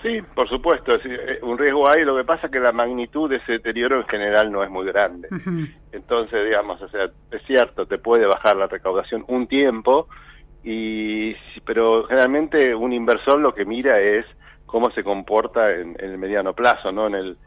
Sí, 0.06 0.22
por 0.36 0.48
supuesto, 0.48 0.96
eh, 1.04 1.40
un 1.42 1.58
riesgo 1.58 1.90
hay, 1.90 2.06
lo 2.06 2.16
que 2.16 2.24
pasa 2.24 2.46
es 2.46 2.52
que 2.52 2.60
la 2.60 2.72
magnitud 2.72 3.28
de 3.28 3.38
ese 3.38 3.54
deterioro 3.54 3.98
en 3.98 4.08
general 4.08 4.52
no 4.52 4.64
es 4.64 4.70
muy 4.70 4.86
grande. 4.86 5.28
Entonces, 5.92 6.46
digamos, 6.46 6.80
o 6.80 6.88
sea, 6.90 7.06
es 7.32 7.42
cierto, 7.48 7.88
te 7.88 7.98
puede 7.98 8.28
bajar 8.28 8.56
la 8.56 8.68
recaudación 8.68 9.26
un 9.28 9.48
tiempo, 9.48 10.08
y 10.64 11.36
pero 11.66 12.04
generalmente 12.04 12.76
un 12.76 12.94
inversor 12.94 13.40
lo 13.40 13.56
que 13.56 13.66
mira 13.66 14.00
es 14.00 14.28
cómo 14.68 14.92
se 14.92 15.04
comporta 15.04 15.72
en, 15.72 15.96
el 15.98 16.20
mediano 16.20 16.54
plazo, 16.54 16.92
no 16.92 17.08
en 17.08 17.16
el, 17.16 17.38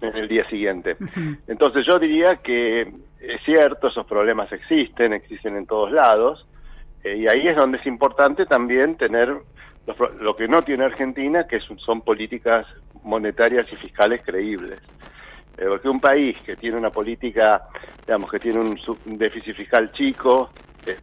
en 0.00 0.16
el 0.16 0.28
día 0.28 0.48
siguiente. 0.48 0.96
Entonces 1.48 1.84
yo 1.90 1.98
diría 1.98 2.36
que 2.36 2.82
es 3.18 3.42
cierto, 3.44 3.88
esos 3.88 4.06
problemas 4.06 4.52
existen, 4.52 5.12
existen 5.12 5.56
en 5.56 5.66
todos 5.66 5.90
lados, 5.90 6.46
eh, 7.02 7.16
y 7.16 7.26
ahí 7.26 7.48
es 7.48 7.56
donde 7.56 7.78
es 7.78 7.86
importante 7.86 8.46
también 8.46 8.96
tener 8.96 9.36
lo 10.20 10.36
que 10.36 10.48
no 10.48 10.62
tiene 10.62 10.84
Argentina, 10.84 11.46
que 11.46 11.60
son 11.60 12.00
políticas 12.02 12.66
monetarias 13.02 13.66
y 13.72 13.76
fiscales 13.76 14.22
creíbles. 14.24 14.80
Eh, 15.56 15.64
porque 15.68 15.88
un 15.88 16.00
país 16.00 16.36
que 16.44 16.56
tiene 16.56 16.76
una 16.76 16.90
política, 16.90 17.68
digamos, 18.04 18.30
que 18.30 18.38
tiene 18.38 18.60
un, 18.60 18.78
déficit 19.18 19.56
fiscal 19.56 19.92
chico, 19.92 20.50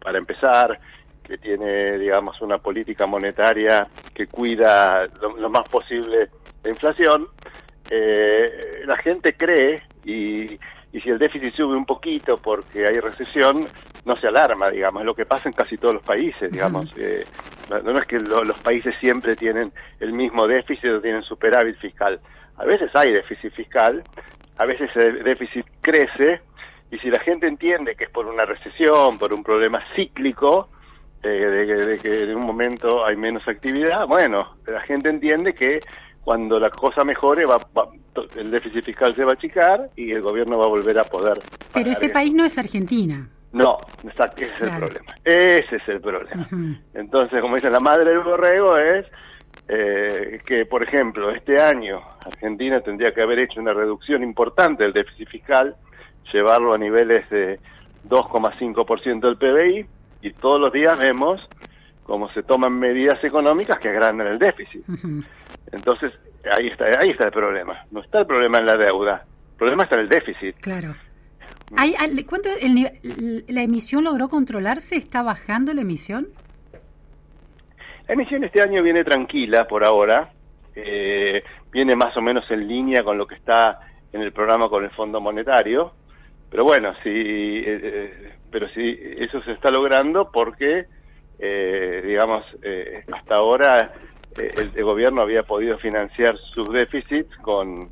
para 0.01 0.17
empezar, 0.17 0.79
que 1.23 1.37
tiene, 1.37 1.97
digamos, 1.97 2.39
una 2.41 2.57
política 2.57 3.05
monetaria 3.05 3.87
que 4.13 4.27
cuida 4.27 5.07
lo, 5.21 5.49
más 5.49 5.67
posible 5.69 6.29
la 6.63 6.69
inflación, 6.69 7.27
eh, 7.89 8.81
la 8.85 8.95
gente 8.97 9.33
cree 9.33 9.83
y, 10.05 10.57
y 10.93 11.01
si 11.01 11.09
el 11.09 11.17
déficit 11.17 11.53
sube 11.55 11.75
un 11.75 11.85
poquito 11.85 12.37
porque 12.37 12.85
hay 12.87 12.99
recesión, 12.99 13.67
no 14.05 14.15
se 14.15 14.27
alarma, 14.27 14.69
digamos, 14.69 15.01
es 15.01 15.05
lo 15.05 15.15
que 15.15 15.25
pasa 15.25 15.49
en 15.49 15.53
casi 15.53 15.77
todos 15.77 15.95
los 15.95 16.03
países, 16.03 16.51
digamos. 16.51 16.93
Eh, 16.97 17.25
no, 17.69 17.97
es 17.97 18.05
que 18.07 18.19
los 18.19 18.59
países 18.59 18.93
siempre 18.99 19.35
tienen 19.35 19.71
el 19.99 20.13
mismo 20.13 20.47
déficit 20.47 20.89
o 20.91 21.01
tienen 21.01 21.23
superávit 21.23 21.77
fiscal. 21.77 22.19
A 22.57 22.65
veces 22.65 22.91
hay 22.93 23.11
déficit 23.13 23.53
fiscal, 23.53 24.03
a 24.57 24.65
veces 24.65 24.89
el 24.95 25.23
déficit 25.23 25.65
crece, 25.81 26.41
y 26.91 26.99
si 26.99 27.09
la 27.09 27.19
gente 27.19 27.47
entiende 27.47 27.95
que 27.95 28.05
es 28.05 28.09
por 28.09 28.27
una 28.27 28.45
recesión, 28.45 29.17
por 29.17 29.33
un 29.33 29.43
problema 29.43 29.81
cíclico, 29.95 30.69
eh, 31.23 31.27
de, 31.27 31.99
que 31.99 32.23
en 32.23 32.35
un 32.35 32.45
momento 32.45 33.05
hay 33.05 33.15
menos 33.15 33.47
actividad, 33.47 34.05
bueno, 34.07 34.57
la 34.67 34.81
gente 34.81 35.09
entiende 35.09 35.53
que 35.53 35.79
cuando 36.23 36.59
la 36.59 36.69
cosa 36.69 37.03
mejore, 37.03 37.45
va, 37.45 37.59
el 38.37 38.51
déficit 38.51 38.83
fiscal 38.83 39.15
se 39.15 39.23
va 39.23 39.31
a 39.31 39.33
achicar 39.33 39.89
y 39.95 40.11
el 40.11 40.21
gobierno 40.21 40.57
va 40.57 40.65
a 40.65 40.69
volver 40.69 40.99
a 40.99 41.03
poder. 41.03 41.39
Pero 41.73 41.91
ese 41.91 42.09
país 42.09 42.33
no 42.33 42.45
es 42.45 42.57
Argentina. 42.57 43.27
No, 43.53 43.77
ese 44.03 44.45
es 44.45 44.61
el 44.61 44.77
problema. 44.77 45.15
Ese 45.23 45.75
es 45.75 45.87
el 45.87 46.01
problema. 46.01 46.47
Entonces, 46.93 47.39
como 47.39 47.55
dice 47.55 47.69
la 47.69 47.79
madre 47.79 48.09
del 48.09 48.19
borrego, 48.19 48.77
es 48.77 49.05
eh, 49.67 50.41
que, 50.45 50.65
por 50.65 50.83
ejemplo, 50.83 51.29
este 51.29 51.61
año 51.61 52.01
Argentina 52.25 52.81
tendría 52.81 53.13
que 53.13 53.21
haber 53.21 53.39
hecho 53.39 53.61
una 53.61 53.73
reducción 53.73 54.23
importante 54.23 54.83
del 54.83 54.93
déficit 54.93 55.29
fiscal, 55.29 55.75
llevarlo 56.33 56.73
a 56.73 56.79
niveles 56.79 57.29
de 57.29 57.59
2,5% 58.09 59.21
del 59.21 59.37
PBI, 59.37 59.85
y 60.23 60.33
todos 60.33 60.59
los 60.59 60.73
días 60.73 60.97
vemos 60.97 61.47
cómo 62.03 62.29
se 62.33 62.41
toman 62.41 62.73
medidas 62.73 63.23
económicas 63.23 63.77
que 63.77 63.89
agrandan 63.89 64.27
el 64.27 64.39
déficit. 64.39 64.83
Entonces, 65.71 66.11
ahí 66.57 66.67
está, 66.67 66.85
ahí 66.85 67.11
está 67.11 67.25
el 67.25 67.31
problema. 67.31 67.85
No 67.91 68.01
está 68.01 68.21
el 68.21 68.25
problema 68.25 68.57
en 68.57 68.65
la 68.65 68.77
deuda, 68.77 69.25
el 69.51 69.57
problema 69.57 69.83
está 69.83 69.95
en 69.95 70.01
el 70.01 70.09
déficit. 70.09 70.55
Claro. 70.59 70.95
¿Hay, 71.75 71.95
¿Cuánto 72.25 72.49
la 73.47 73.63
emisión 73.63 74.03
logró 74.03 74.29
controlarse? 74.29 74.95
¿Está 74.95 75.23
bajando 75.23 75.73
la 75.73 75.81
emisión? 75.81 76.27
La 78.07 78.13
emisión 78.13 78.43
este 78.43 78.61
año 78.61 78.83
viene 78.83 79.03
tranquila 79.03 79.65
por 79.65 79.85
ahora, 79.85 80.31
eh, 80.75 81.41
viene 81.71 81.95
más 81.95 82.15
o 82.17 82.21
menos 82.21 82.49
en 82.51 82.67
línea 82.67 83.03
con 83.03 83.17
lo 83.17 83.25
que 83.25 83.35
está 83.35 83.79
en 84.11 84.21
el 84.21 84.31
programa 84.31 84.67
con 84.67 84.83
el 84.83 84.91
Fondo 84.91 85.21
Monetario, 85.21 85.93
pero 86.49 86.65
bueno, 86.65 86.93
sí, 87.01 87.09
eh, 87.09 87.63
eh, 87.65 88.33
pero 88.51 88.67
sí, 88.69 88.99
eso 89.17 89.41
se 89.43 89.53
está 89.53 89.71
logrando 89.71 90.29
porque, 90.31 90.85
digamos, 91.39 92.45
hasta 93.11 93.35
ahora 93.35 93.93
el, 94.37 94.83
gobierno 94.83 95.21
había 95.21 95.43
podido 95.43 95.77
financiar 95.77 96.37
sus 96.53 96.71
déficits 96.71 97.35
con 97.37 97.87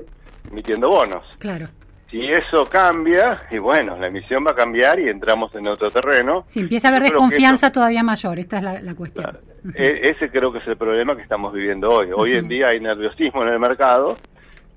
emitiendo 0.50 0.90
bonos. 0.90 1.26
Claro. 1.40 1.68
Si 2.12 2.22
eso 2.30 2.66
cambia, 2.66 3.44
y 3.50 3.58
bueno, 3.58 3.98
la 3.98 4.08
emisión 4.08 4.46
va 4.46 4.52
a 4.52 4.56
cambiar 4.56 5.00
y 5.00 5.08
entramos 5.08 5.56
en 5.56 5.66
otro 5.68 5.90
terreno. 5.90 6.44
Si 6.46 6.60
empieza 6.60 6.90
a 6.90 6.92
haber 6.92 7.04
desconfianza 7.04 7.72
todavía 7.72 8.04
mayor, 8.04 8.38
esta 8.38 8.58
es 8.58 8.84
la, 8.84 8.96
cuestión. 8.96 9.40
E, 9.74 10.12
ese 10.12 10.30
creo 10.30 10.52
que 10.52 10.60
es 10.60 10.68
el 10.68 10.76
problema 10.76 11.16
que 11.16 11.22
estamos 11.22 11.54
viviendo 11.54 11.88
hoy. 11.88 12.10
Hoy 12.14 12.34
en 12.34 12.50
día 12.50 12.68
hay 12.68 12.82
nerviosismo 12.82 13.44
en 13.44 13.50
el 13.50 13.60
mercado 13.60 14.18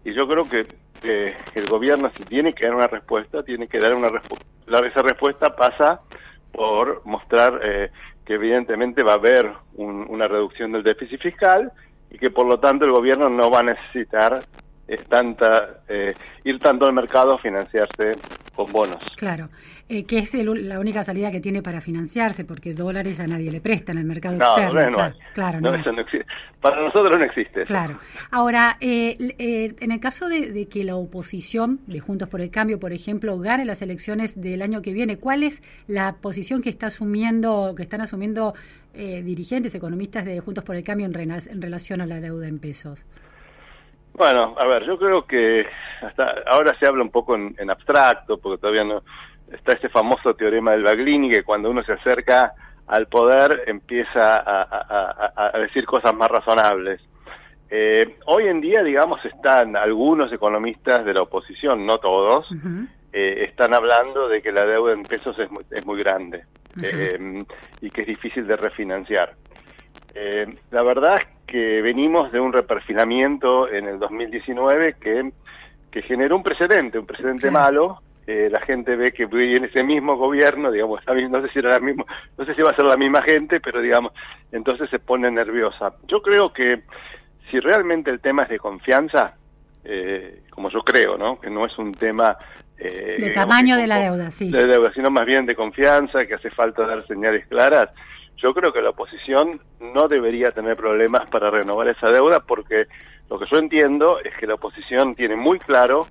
y 0.04 0.14
yo 0.14 0.28
creo 0.28 0.48
que 0.48 0.64
el 1.54 1.66
gobierno 1.68 2.10
si 2.16 2.24
tiene 2.24 2.54
que 2.54 2.66
dar 2.66 2.74
una 2.76 2.86
respuesta, 2.86 3.42
tiene 3.42 3.66
que 3.66 3.78
dar 3.78 3.94
una 3.94 4.08
respuesta. 4.08 4.46
Esa 4.66 5.02
respuesta 5.02 5.54
pasa 5.56 6.00
por 6.52 7.02
mostrar 7.04 7.60
eh, 7.62 7.90
que 8.24 8.34
evidentemente 8.34 9.02
va 9.02 9.12
a 9.12 9.16
haber 9.16 9.50
una 9.76 10.28
reducción 10.28 10.72
del 10.72 10.82
déficit 10.82 11.20
fiscal 11.20 11.72
y 12.10 12.18
que 12.18 12.30
por 12.30 12.46
lo 12.46 12.60
tanto 12.60 12.84
el 12.84 12.92
gobierno 12.92 13.28
no 13.28 13.50
va 13.50 13.58
a 13.58 13.64
necesitar 13.64 14.44
eh, 14.86 14.98
tanta 15.08 15.80
eh, 15.88 16.12
ir 16.44 16.58
tanto 16.58 16.84
al 16.84 16.92
mercado 16.92 17.36
a 17.36 17.38
financiarse 17.38 18.16
con 18.54 18.70
bonos. 18.70 19.02
Claro, 19.16 19.48
eh, 19.88 20.04
que 20.04 20.18
es 20.18 20.34
la 20.34 20.78
única 20.78 21.02
salida 21.02 21.30
que 21.30 21.40
tiene 21.40 21.62
para 21.62 21.80
financiarse, 21.80 22.44
porque 22.44 22.74
dólares 22.74 23.18
a 23.18 23.26
nadie 23.26 23.50
le 23.50 23.62
presta 23.62 23.92
en 23.92 23.98
el 23.98 24.04
mercado 24.04 24.36
externo. 24.36 25.14
claro, 25.32 25.60
no, 25.62 25.74
eso 25.74 25.90
no 25.90 26.02
existe. 26.02 26.26
Para 26.60 26.82
nosotros 26.82 27.16
no 27.16 27.24
existe. 27.24 27.62
Claro. 27.62 27.98
Ahora, 28.30 28.76
en 28.80 29.90
el 29.90 30.00
caso 30.00 30.28
de, 30.28 30.68
que 30.68 30.84
la 30.84 30.96
oposición 30.96 31.80
de 31.86 32.00
Juntos 32.00 32.28
por 32.28 32.42
el 32.42 32.50
Cambio, 32.50 32.78
por 32.78 32.92
ejemplo, 32.92 33.38
gane 33.38 33.64
las 33.64 33.80
elecciones 33.80 34.38
del 34.38 34.60
año 34.60 34.82
que 34.82 34.92
viene, 34.92 35.16
¿cuál 35.16 35.44
es 35.44 35.62
la 35.86 36.16
posición 36.20 36.60
que 36.60 36.68
está 36.68 36.88
asumiendo, 36.88 37.74
que 37.74 37.82
están 37.82 38.02
asumiendo 38.02 38.52
dirigentes, 38.92 39.74
economistas 39.74 40.26
de 40.26 40.40
Juntos 40.40 40.62
por 40.62 40.76
el 40.76 40.84
Cambio 40.84 41.06
en, 41.06 41.30
en 41.30 41.62
relación 41.62 42.02
a 42.02 42.06
la 42.06 42.20
deuda 42.20 42.48
en 42.48 42.58
pesos? 42.58 43.06
Bueno, 44.16 44.54
a 44.56 44.66
ver, 44.66 44.84
yo 44.84 44.96
creo 44.96 45.26
que 45.26 45.66
hasta 46.00 46.34
ahora 46.46 46.76
se 46.78 46.86
habla 46.86 47.02
un 47.02 47.10
poco 47.10 47.34
en, 47.34 47.70
abstracto, 47.70 48.38
porque 48.38 48.60
todavía 48.60 48.84
no 48.84 49.02
está 49.52 49.72
ese 49.72 49.88
famoso 49.88 50.34
teorema 50.34 50.72
del 50.72 50.84
Baglini 50.84 51.30
que 51.30 51.42
cuando 51.42 51.70
uno 51.70 51.82
se 51.82 51.92
acerca 51.92 52.52
al 52.86 53.08
poder 53.08 53.64
empieza 53.66 54.42
a, 54.46 55.58
decir 55.58 55.84
cosas 55.84 56.14
más 56.14 56.30
razonables. 56.30 57.00
Eh, 57.70 58.18
hoy 58.26 58.46
en 58.46 58.60
día, 58.60 58.84
digamos, 58.84 59.24
están 59.24 59.76
algunos 59.76 60.32
economistas 60.32 61.04
de 61.04 61.12
la 61.12 61.22
oposición, 61.22 61.84
no 61.84 61.98
todos, 61.98 62.46
eh, 63.12 63.46
están 63.48 63.74
hablando 63.74 64.28
de 64.28 64.42
que 64.42 64.52
la 64.52 64.64
deuda 64.64 64.92
en 64.92 65.02
pesos 65.02 65.36
es 65.40 65.50
muy, 65.50 65.64
es 65.70 65.84
muy 65.84 65.98
grande 65.98 66.44
eh, 66.82 67.44
y 67.80 67.90
que 67.90 68.02
es 68.02 68.06
difícil 68.06 68.46
de 68.46 68.56
refinanciar. 68.56 69.34
la 70.70 70.82
verdad 70.82 71.16
es 71.20 71.33
que 71.46 71.82
venimos 71.82 72.32
de 72.32 72.40
un 72.40 72.52
reperfilamiento 72.52 73.68
en 73.68 73.86
el 73.86 73.98
2019 73.98 74.96
que, 75.00 75.32
que 75.90 76.02
generó 76.02 76.36
un 76.36 76.42
precedente, 76.42 76.98
un 76.98 77.06
precedente 77.06 77.50
malo. 77.50 78.00
Eh, 78.26 78.48
la 78.50 78.60
gente 78.60 78.96
ve 78.96 79.12
que 79.12 79.24
en 79.24 79.64
ese 79.64 79.82
mismo 79.82 80.16
gobierno, 80.16 80.70
digamos, 80.70 81.00
no 81.06 81.42
sé 81.42 81.48
si 81.52 81.58
era 81.58 81.70
la 81.70 81.80
misma, 81.80 82.06
no 82.38 82.46
sé 82.46 82.54
si 82.54 82.62
va 82.62 82.70
a 82.70 82.76
ser 82.76 82.86
la 82.86 82.96
misma 82.96 83.20
gente, 83.20 83.60
pero 83.60 83.82
digamos, 83.82 84.12
entonces 84.50 84.88
se 84.88 84.98
pone 84.98 85.30
nerviosa. 85.30 85.92
Yo 86.08 86.22
creo 86.22 86.50
que 86.50 86.84
si 87.50 87.60
realmente 87.60 88.10
el 88.10 88.20
tema 88.20 88.44
es 88.44 88.48
de 88.48 88.58
confianza, 88.58 89.34
eh, 89.84 90.40
como 90.48 90.70
yo 90.70 90.80
creo, 90.80 91.18
¿no? 91.18 91.38
Que 91.38 91.50
no 91.50 91.66
es 91.66 91.76
un 91.76 91.92
tema 91.92 92.38
eh, 92.78 93.16
de 93.18 93.30
tamaño 93.30 93.76
de 93.76 93.86
la 93.86 93.98
deuda, 93.98 94.30
sí. 94.30 94.50
De 94.50 94.66
deuda, 94.66 94.92
sino 94.94 95.10
más 95.10 95.26
bien 95.26 95.46
de 95.46 95.54
confianza, 95.54 96.26
que 96.26 96.34
hace 96.34 96.50
falta 96.50 96.86
dar 96.86 97.06
señales 97.06 97.46
claras. 97.46 97.90
Yo 98.36 98.52
creo 98.52 98.72
que 98.72 98.82
la 98.82 98.90
oposición 98.90 99.60
no 99.80 100.08
debería 100.08 100.50
tener 100.52 100.76
problemas 100.76 101.28
para 101.30 101.50
renovar 101.50 101.88
esa 101.88 102.10
deuda 102.10 102.40
porque 102.40 102.86
lo 103.30 103.38
que 103.38 103.46
yo 103.50 103.58
entiendo 103.58 104.18
es 104.22 104.36
que 104.36 104.46
la 104.46 104.54
oposición 104.54 105.14
tiene 105.14 105.36
muy 105.36 105.58
claro 105.58 106.06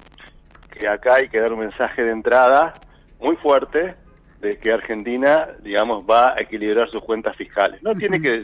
que 0.71 0.87
acá 0.87 1.15
hay 1.15 1.29
que 1.29 1.39
dar 1.39 1.53
un 1.53 1.59
mensaje 1.59 2.03
de 2.03 2.11
entrada 2.11 2.73
muy 3.19 3.35
fuerte 3.37 3.95
de 4.39 4.57
que 4.57 4.73
Argentina, 4.73 5.47
digamos, 5.61 6.03
va 6.05 6.33
a 6.33 6.41
equilibrar 6.41 6.89
sus 6.89 7.01
cuentas 7.03 7.35
fiscales. 7.37 7.81
No 7.81 7.93
tiene 7.95 8.21
que 8.21 8.35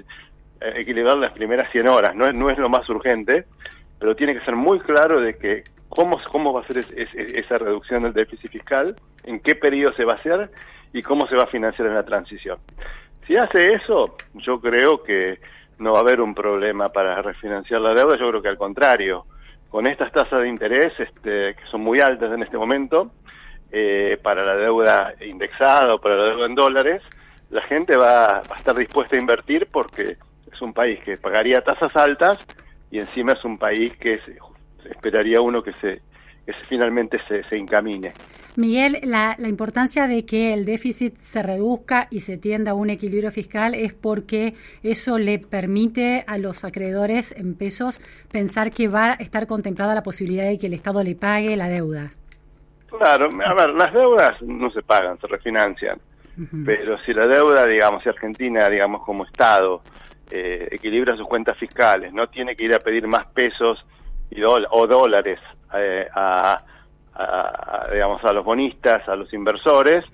eh, 0.62 0.74
equilibrar 0.76 1.18
las 1.18 1.34
primeras 1.34 1.72
100 1.72 1.88
horas, 1.90 2.16
no 2.16 2.26
es, 2.26 2.34
no 2.34 2.50
es 2.50 2.58
lo 2.58 2.70
más 2.70 2.88
urgente, 2.90 3.46
pero 4.00 4.16
tiene 4.16 4.34
que 4.34 4.46
ser 4.46 4.56
muy 4.56 4.80
claro 4.80 5.20
de 5.20 5.38
que 5.38 5.64
cómo, 5.90 6.18
cómo 6.32 6.54
va 6.54 6.62
a 6.62 6.68
ser 6.68 6.78
esa 6.78 7.58
reducción 7.58 8.04
del 8.04 8.14
déficit 8.14 8.52
fiscal, 8.52 8.96
en 9.24 9.40
qué 9.42 9.56
periodo 9.56 9.94
se 9.94 10.06
va 10.06 10.14
a 10.14 10.18
hacer 10.18 10.50
y 10.94 11.04
cómo 11.04 11.28
se 11.28 11.36
va 11.36 11.44
a 11.44 11.48
financiar 11.48 11.88
en 11.88 11.96
la 11.96 12.04
transición. 12.04 12.58
Si 13.30 13.38
hace 13.38 13.76
eso, 13.76 14.16
yo 14.34 14.60
creo 14.60 15.04
que 15.04 15.38
no 15.78 15.92
va 15.92 16.00
a 16.00 16.02
haber 16.02 16.20
un 16.20 16.34
problema 16.34 16.90
para 16.90 17.22
refinanciar 17.22 17.80
la 17.80 17.94
deuda, 17.94 18.18
yo 18.18 18.28
creo 18.28 18.42
que 18.42 18.48
al 18.48 18.58
contrario, 18.58 19.26
con 19.70 19.86
estas 19.86 20.12
tasas 20.12 20.42
de 20.42 20.50
interés 20.50 21.00
este, 21.00 21.54
que 21.54 21.64
son 21.70 21.82
muy 21.82 22.00
altas 22.00 22.34
en 22.34 22.42
este 22.42 22.58
momento, 22.58 23.12
eh, 23.72 24.18
para 24.24 24.44
la 24.44 24.56
deuda 24.56 25.14
indexada 25.24 25.94
o 25.94 26.00
para 26.00 26.16
la 26.16 26.24
deuda 26.30 26.48
en 26.48 26.56
dólares, 26.56 27.04
la 27.52 27.62
gente 27.62 27.96
va, 27.98 28.40
a 28.40 28.58
estar 28.58 28.76
dispuesta 28.76 29.16
a 29.16 29.20
invertir 29.20 29.68
porque 29.72 30.18
es 30.52 30.62
un 30.64 30.74
país 30.74 31.00
que 31.02 31.16
pagaría 31.18 31.62
tasas 31.62 31.96
altas 31.96 32.40
y 32.90 32.98
encima 32.98 33.34
es 33.34 33.46
un 33.46 33.60
país 33.60 33.96
que 33.98 34.20
esperaría 34.90 35.40
uno 35.40 35.62
que 35.62 35.74
se 35.74 36.02
que 36.48 36.54
finalmente 36.68 37.20
se, 37.28 37.44
se 37.44 37.58
encamine. 37.58 38.12
Miguel, 38.56 39.00
la, 39.04 39.36
la, 39.38 39.48
importancia 39.48 40.08
de 40.08 40.26
que 40.26 40.54
el 40.54 40.66
déficit 40.66 41.16
se 41.18 41.44
reduzca 41.44 42.08
y 42.10 42.22
se 42.22 42.38
tienda 42.38 42.72
a 42.72 42.74
un 42.74 42.90
equilibrio 42.90 43.32
fiscal 43.32 43.76
es 43.76 43.94
porque 43.94 44.54
eso 44.84 45.18
le 45.18 45.40
permite 45.40 46.24
a 46.28 46.38
los 46.38 46.64
acreedores 46.64 47.34
en 47.38 47.56
pesos 47.56 48.02
pensar 48.32 48.72
que 48.72 48.88
va 48.88 49.12
a 49.12 49.14
estar 49.14 49.48
contemplada 49.48 49.96
la 49.96 50.04
posibilidad 50.04 50.46
de 50.46 50.58
que 50.58 50.68
el 50.68 50.74
Estado 50.74 51.04
le 51.04 51.16
pague 51.16 51.56
la 51.56 51.70
deuda. 51.70 52.10
Claro, 52.90 53.30
a 53.46 53.54
ver, 53.54 53.70
las 53.70 53.94
deudas 53.94 54.42
no 54.42 54.72
se 54.72 54.82
pagan, 54.82 55.20
se 55.20 55.28
refinancian. 55.28 56.00
Pero 56.66 56.96
si 57.00 57.14
la 57.14 57.28
deuda, 57.28 57.66
digamos, 57.66 58.02
si 58.02 58.08
Argentina, 58.08 58.70
digamos, 58.70 59.04
como 59.04 59.26
Estado, 59.26 59.82
eh, 60.32 60.70
equilibra 60.72 61.18
sus 61.18 61.28
cuentas 61.28 61.58
fiscales, 61.58 62.14
no 62.14 62.28
tiene 62.28 62.56
que 62.56 62.64
ir 62.64 62.74
a 62.74 62.80
pedir 62.80 63.08
más 63.08 63.28
pesos 63.28 63.86
y 64.32 64.42
o 64.44 64.88
dólares 64.88 65.40
eh, 65.76 66.08
a, 66.16 66.58
digamos, 67.92 68.24
a 68.24 68.34
los 68.34 68.46
bonistas, 68.46 69.08
a 69.08 69.16
los 69.16 69.34
inversores, 69.34 70.06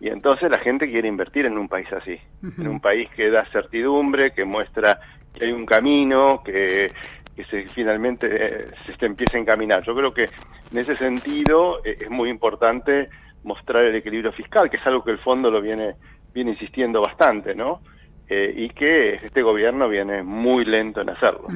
y 0.00 0.08
entonces 0.08 0.50
la 0.50 0.58
gente 0.58 0.90
quiere 0.90 1.08
invertir 1.08 1.46
en 1.46 1.56
un 1.56 1.68
país 1.68 1.90
así, 1.92 2.18
en 2.42 2.68
un 2.68 2.80
país 2.80 3.08
que 3.16 3.30
da 3.30 3.44
certidumbre, 3.46 4.32
que 4.32 4.44
muestra 4.44 4.98
que 5.34 5.46
hay 5.46 5.52
un 5.52 5.66
camino, 5.66 6.42
que, 6.44 6.90
que 7.34 7.44
se 7.44 7.68
finalmente 7.68 8.26
eh, 8.30 8.70
se 8.98 9.06
empiece 9.06 9.36
a 9.36 9.40
encaminar. 9.40 9.82
Yo 9.84 9.94
creo 9.94 10.12
que 10.12 10.28
en 10.70 10.78
ese 10.78 10.96
sentido 10.96 11.80
eh, 11.84 11.96
es 12.00 12.10
muy 12.10 12.30
importante 12.30 13.08
mostrar 13.44 13.84
el 13.84 13.96
equilibrio 13.96 14.32
fiscal, 14.32 14.68
que 14.70 14.76
es 14.76 14.86
algo 14.86 15.04
que 15.04 15.12
el 15.12 15.18
fondo 15.18 15.50
lo 15.50 15.60
viene 15.60 15.94
viene 16.34 16.50
insistiendo 16.50 17.00
bastante, 17.00 17.54
¿no? 17.54 17.80
Eh, 18.28 18.52
y 18.56 18.70
que 18.70 19.14
este 19.24 19.40
gobierno 19.40 19.88
viene 19.88 20.24
muy 20.24 20.64
lento 20.64 21.00
en 21.00 21.10
hacerlo. 21.10 21.46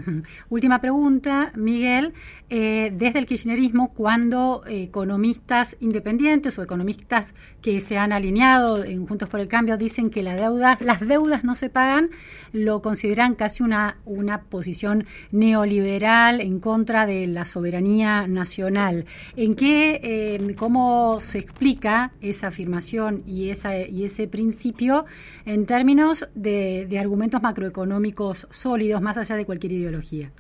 Última 0.51 0.81
pregunta, 0.81 1.51
Miguel. 1.57 2.13
Eh, 2.49 2.93
desde 2.93 3.19
el 3.19 3.27
kirchnerismo, 3.27 3.93
cuando 3.93 4.63
economistas 4.67 5.77
independientes 5.81 6.59
o 6.59 6.63
economistas 6.63 7.35
que 7.61 7.81
se 7.81 7.99
han 7.99 8.13
alineado 8.13 8.85
en 8.85 9.05
Juntos 9.07 9.29
por 9.29 9.41
el 9.41 9.49
Cambio 9.49 9.77
dicen 9.79 10.11
que 10.11 10.23
la 10.23 10.35
deuda, 10.35 10.79
las 10.81 11.07
deudas 11.07 11.43
no 11.43 11.55
se 11.55 11.71
pagan, 11.71 12.11
lo 12.53 12.83
consideran 12.83 13.35
casi 13.35 13.63
una, 13.63 13.99
una 14.05 14.43
posición 14.43 15.07
neoliberal 15.33 16.41
en 16.41 16.61
contra 16.61 17.07
de 17.07 17.27
la 17.27 17.45
soberanía 17.45 18.27
nacional. 18.27 19.07
¿En 19.37 19.55
qué, 19.55 20.01
eh, 20.03 20.55
cómo 20.57 21.21
se 21.21 21.39
explica 21.39 22.13
esa 22.21 22.49
afirmación 22.49 23.23
y, 23.27 23.51
esa, 23.51 23.77
y 23.77 24.05
ese 24.05 24.29
principio 24.29 25.05
en 25.45 25.67
términos 25.67 26.29
de 26.35 26.60
de, 26.89 26.99
argumentos 26.99 27.43
macroeconómicos 27.43 28.47
sólidos 28.51 29.01
más 29.01 29.19
allá 29.19 29.37
de 29.37 29.47
cualquier 29.47 29.73
ideología. 29.73 30.31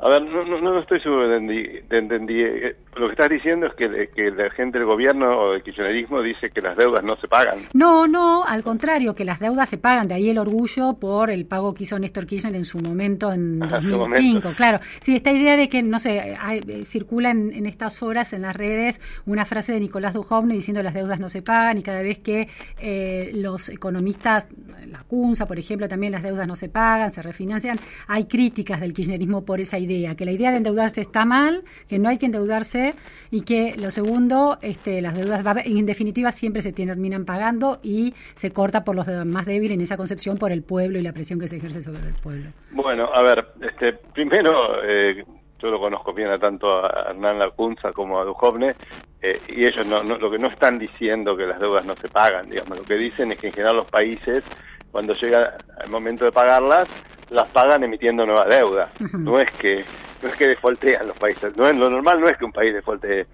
A 0.00 0.08
ver, 0.08 0.22
no, 0.22 0.44
no, 0.44 0.60
no 0.60 0.78
estoy 0.80 1.00
seguro 1.00 1.28
de 1.28 1.84
entender. 1.90 2.76
Lo 2.98 3.06
que 3.06 3.12
estás 3.12 3.28
diciendo 3.28 3.66
es 3.66 3.74
que, 3.74 4.08
que, 4.14 4.30
la 4.30 4.50
gente 4.50 4.78
del 4.78 4.86
gobierno 4.86 5.38
o 5.38 5.52
del 5.52 5.62
kirchnerismo 5.62 6.20
dice 6.20 6.50
que 6.50 6.60
las 6.60 6.76
deudas 6.76 7.04
no 7.04 7.16
se 7.16 7.28
pagan. 7.28 7.60
No, 7.72 8.06
no, 8.08 8.44
al 8.44 8.62
contrario, 8.62 9.14
que 9.14 9.24
las 9.24 9.40
deudas 9.40 9.68
se 9.68 9.78
pagan. 9.78 10.08
De 10.08 10.14
ahí 10.14 10.30
el 10.30 10.38
orgullo 10.38 10.94
por 10.94 11.30
el 11.30 11.46
pago 11.46 11.74
que 11.74 11.84
hizo 11.84 11.98
Néstor 11.98 12.26
Kirchner 12.26 12.56
en 12.56 12.64
su 12.64 12.78
momento, 12.78 13.32
en 13.32 13.60
2005. 13.60 14.54
Claro, 14.56 14.80
sí, 15.00 15.16
esta 15.16 15.30
idea 15.30 15.56
de 15.56 15.68
que, 15.68 15.82
no 15.82 15.98
sé, 15.98 16.18
eh, 16.18 16.84
circula 16.84 17.30
en, 17.30 17.66
estas 17.66 18.02
horas 18.02 18.32
en 18.32 18.42
las 18.42 18.56
redes 18.56 19.00
una 19.26 19.44
frase 19.44 19.72
de 19.72 19.80
Nicolás 19.80 20.14
Duhovne 20.14 20.54
diciendo 20.54 20.82
las 20.82 20.94
deudas 20.94 21.20
no 21.20 21.28
se 21.28 21.42
pagan 21.42 21.78
y 21.78 21.82
cada 21.82 22.02
vez 22.02 22.18
que 22.18 22.48
eh, 22.80 23.30
los 23.34 23.68
economistas, 23.68 24.46
la 24.86 25.04
CUNSA, 25.04 25.46
por 25.46 25.58
ejemplo, 25.58 25.88
también 25.88 26.12
las 26.12 26.22
deudas 26.22 26.46
no 26.46 26.56
se 26.56 26.68
pagan, 26.68 27.10
se 27.10 27.22
refinancian, 27.22 27.78
hay 28.06 28.24
críticas 28.24 28.80
del 28.80 28.92
kirchnerismo 28.92 29.44
por 29.44 29.60
esa 29.60 29.78
idea 29.78 30.16
que 30.16 30.24
la 30.24 30.32
idea 30.32 30.50
de 30.50 30.58
endeudarse 30.58 31.00
está 31.00 31.24
mal, 31.24 31.64
que 31.86 31.98
no 31.98 32.08
hay 32.08 32.18
que 32.18 32.26
endeudarse 32.26 32.87
y 33.30 33.42
que 33.42 33.74
lo 33.76 33.90
segundo, 33.90 34.58
este, 34.62 35.00
las 35.00 35.14
deudas 35.14 35.44
en 35.64 35.86
definitiva 35.86 36.30
siempre 36.32 36.62
se 36.62 36.72
terminan 36.72 37.24
pagando 37.24 37.78
y 37.82 38.14
se 38.34 38.52
corta 38.52 38.84
por 38.84 38.96
los 38.96 39.08
más 39.26 39.46
débiles 39.46 39.74
en 39.74 39.80
esa 39.80 39.96
concepción 39.96 40.38
por 40.38 40.52
el 40.52 40.62
pueblo 40.62 40.98
y 40.98 41.02
la 41.02 41.12
presión 41.12 41.38
que 41.38 41.48
se 41.48 41.56
ejerce 41.56 41.82
sobre 41.82 42.06
el 42.06 42.14
pueblo. 42.14 42.50
Bueno, 42.70 43.10
a 43.12 43.22
ver, 43.22 43.46
este, 43.60 43.92
primero 44.12 44.82
eh, 44.84 45.24
yo 45.58 45.70
lo 45.70 45.80
conozco 45.80 46.12
bien 46.12 46.30
a 46.30 46.38
tanto 46.38 46.84
a 46.84 47.10
Hernán 47.10 47.38
Lacunza 47.38 47.92
como 47.92 48.20
a 48.20 48.24
Duhovne, 48.24 48.74
eh, 49.20 49.40
y 49.48 49.66
ellos 49.66 49.86
no, 49.86 50.02
lo 50.02 50.30
que 50.30 50.38
no 50.38 50.48
están 50.48 50.78
diciendo 50.78 51.36
que 51.36 51.46
las 51.46 51.58
deudas 51.58 51.84
no 51.84 51.96
se 51.96 52.08
pagan, 52.08 52.48
digamos, 52.48 52.78
lo 52.78 52.84
que 52.84 52.94
dicen 52.94 53.32
es 53.32 53.38
que 53.38 53.48
en 53.48 53.52
general 53.52 53.76
los 53.78 53.90
países, 53.90 54.44
cuando 54.92 55.12
llega 55.14 55.56
el 55.84 55.90
momento 55.90 56.24
de 56.24 56.32
pagarlas, 56.32 56.88
las 57.30 57.48
pagan 57.48 57.84
emitiendo 57.84 58.24
nueva 58.24 58.46
deuda. 58.46 58.90
No 59.12 59.38
es 59.38 59.50
que 59.52 59.84
no 60.22 60.28
es 60.28 60.36
que 60.36 60.48
defaultean 60.48 61.06
los 61.06 61.18
países. 61.18 61.56
No 61.56 61.66
es, 61.66 61.76
lo 61.76 61.90
normal 61.90 62.20
no 62.20 62.28
es 62.28 62.36
que 62.36 62.44
un 62.44 62.52
país 62.52 62.74
defaultee. 62.74 63.26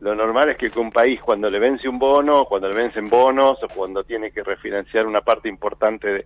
Lo 0.00 0.14
normal 0.14 0.50
es 0.50 0.56
que 0.56 0.78
un 0.78 0.90
país 0.90 1.20
cuando 1.22 1.48
le 1.48 1.58
vence 1.58 1.88
un 1.88 1.98
bono, 1.98 2.44
cuando 2.44 2.68
le 2.68 2.74
vencen 2.74 3.08
bonos 3.08 3.62
o 3.62 3.68
cuando 3.68 4.02
tiene 4.02 4.32
que 4.32 4.42
refinanciar 4.42 5.06
una 5.06 5.20
parte 5.20 5.48
importante 5.48 6.24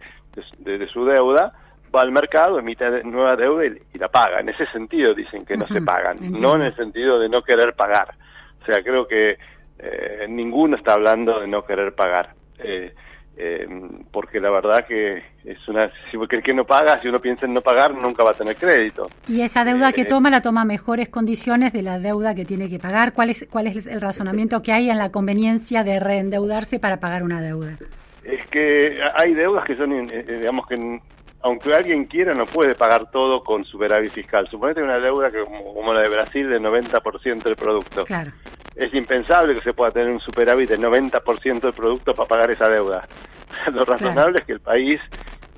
de, 0.59 0.89
su 0.89 1.05
deuda, 1.05 1.53
va 1.95 2.01
al 2.01 2.11
mercado, 2.11 2.59
emite 2.59 3.05
nueva 3.05 3.37
deuda 3.37 3.67
y, 3.67 3.99
la 3.99 4.09
paga. 4.09 4.41
En 4.41 4.49
ese 4.49 4.67
sentido 4.73 5.15
dicen 5.15 5.45
que 5.45 5.57
no 5.57 5.67
se 5.67 5.83
pagan, 5.83 6.17
no 6.21 6.57
en 6.57 6.63
el 6.63 6.77
sentido 6.77 7.19
de 7.21 7.29
no 7.29 7.43
querer 7.43 7.75
pagar. 7.75 8.15
O 8.63 8.65
sea, 8.65 8.83
creo 8.83 9.07
que 9.07 9.37
eh, 9.79 10.27
ninguno 10.29 10.77
está 10.77 10.95
hablando 10.95 11.39
de 11.39 11.47
no 11.47 11.65
querer 11.65 11.95
pagar. 11.95 12.35
Eh, 12.59 12.95
eh, 13.39 13.67
porque 14.11 14.41
la 14.41 14.51
verdad 14.51 14.85
que 14.87 15.23
es 15.45 15.69
una 15.69 15.91
si 16.11 16.17
el 16.17 16.43
que 16.43 16.53
no 16.53 16.65
paga 16.65 17.01
si 17.01 17.09
uno 17.09 17.21
piensa 17.21 17.47
en 17.47 17.55
no 17.55 17.61
pagar 17.61 17.95
nunca 17.95 18.25
va 18.25 18.33
a 18.33 18.35
tener 18.35 18.57
crédito. 18.57 19.09
Y 19.29 19.43
esa 19.43 19.65
deuda 19.65 19.93
que 19.93 20.03
eh, 20.03 20.07
toma 20.07 20.29
la 20.29 20.43
toma 20.43 20.65
mejores 20.65 21.09
condiciones 21.09 21.73
de 21.73 21.83
la 21.83 21.99
deuda 21.99 22.35
que 22.35 22.45
tiene 22.45 22.69
que 22.69 22.79
pagar. 22.79 23.13
Cuál 23.13 23.31
es 23.31 23.47
cuál 23.51 23.67
es 23.69 23.87
el 23.87 24.01
razonamiento 24.01 24.63
que 24.63 24.73
hay 24.73 24.91
en 24.91 24.99
la 24.99 25.11
conveniencia 25.11 25.85
de 25.85 26.01
reendeudarse 26.01 26.79
para 26.79 26.99
pagar 26.99 27.23
una 27.23 27.41
deuda 27.41 27.79
es 28.29 28.47
que 28.49 28.99
hay 29.15 29.33
deudas 29.33 29.65
que 29.65 29.75
son 29.77 29.93
eh, 29.93 30.25
digamos 30.41 30.67
que 30.67 31.01
aunque 31.41 31.73
alguien 31.73 32.05
quiera 32.05 32.35
no 32.35 32.45
puede 32.45 32.75
pagar 32.75 33.11
todo 33.11 33.43
con 33.45 33.65
superávit 33.65 34.13
fiscal. 34.13 34.49
Suponete 34.51 34.83
una 34.83 34.99
deuda 34.99 35.31
que 35.31 35.45
como, 35.45 35.95
la 35.95 36.03
de 36.03 36.09
Brasil 36.09 36.49
del 36.49 36.63
90% 36.63 37.43
del 37.45 37.57
producto. 37.57 38.05
Claro. 38.05 38.33
Es 38.75 38.93
impensable 38.93 39.55
que 39.55 39.63
se 39.63 39.73
pueda 39.73 39.93
tener 39.93 40.11
un 40.11 40.21
superávit 40.21 40.69
del 40.69 40.81
90% 40.81 41.61
del 41.61 41.73
producto 41.73 42.13
para 42.13 42.29
pagar 42.29 42.51
esa 42.51 42.69
deuda. 42.69 43.07
Lo 43.71 43.85
razonable 43.85 44.39
es 44.41 44.47
que 44.47 44.53
el 44.53 44.61
país 44.61 45.01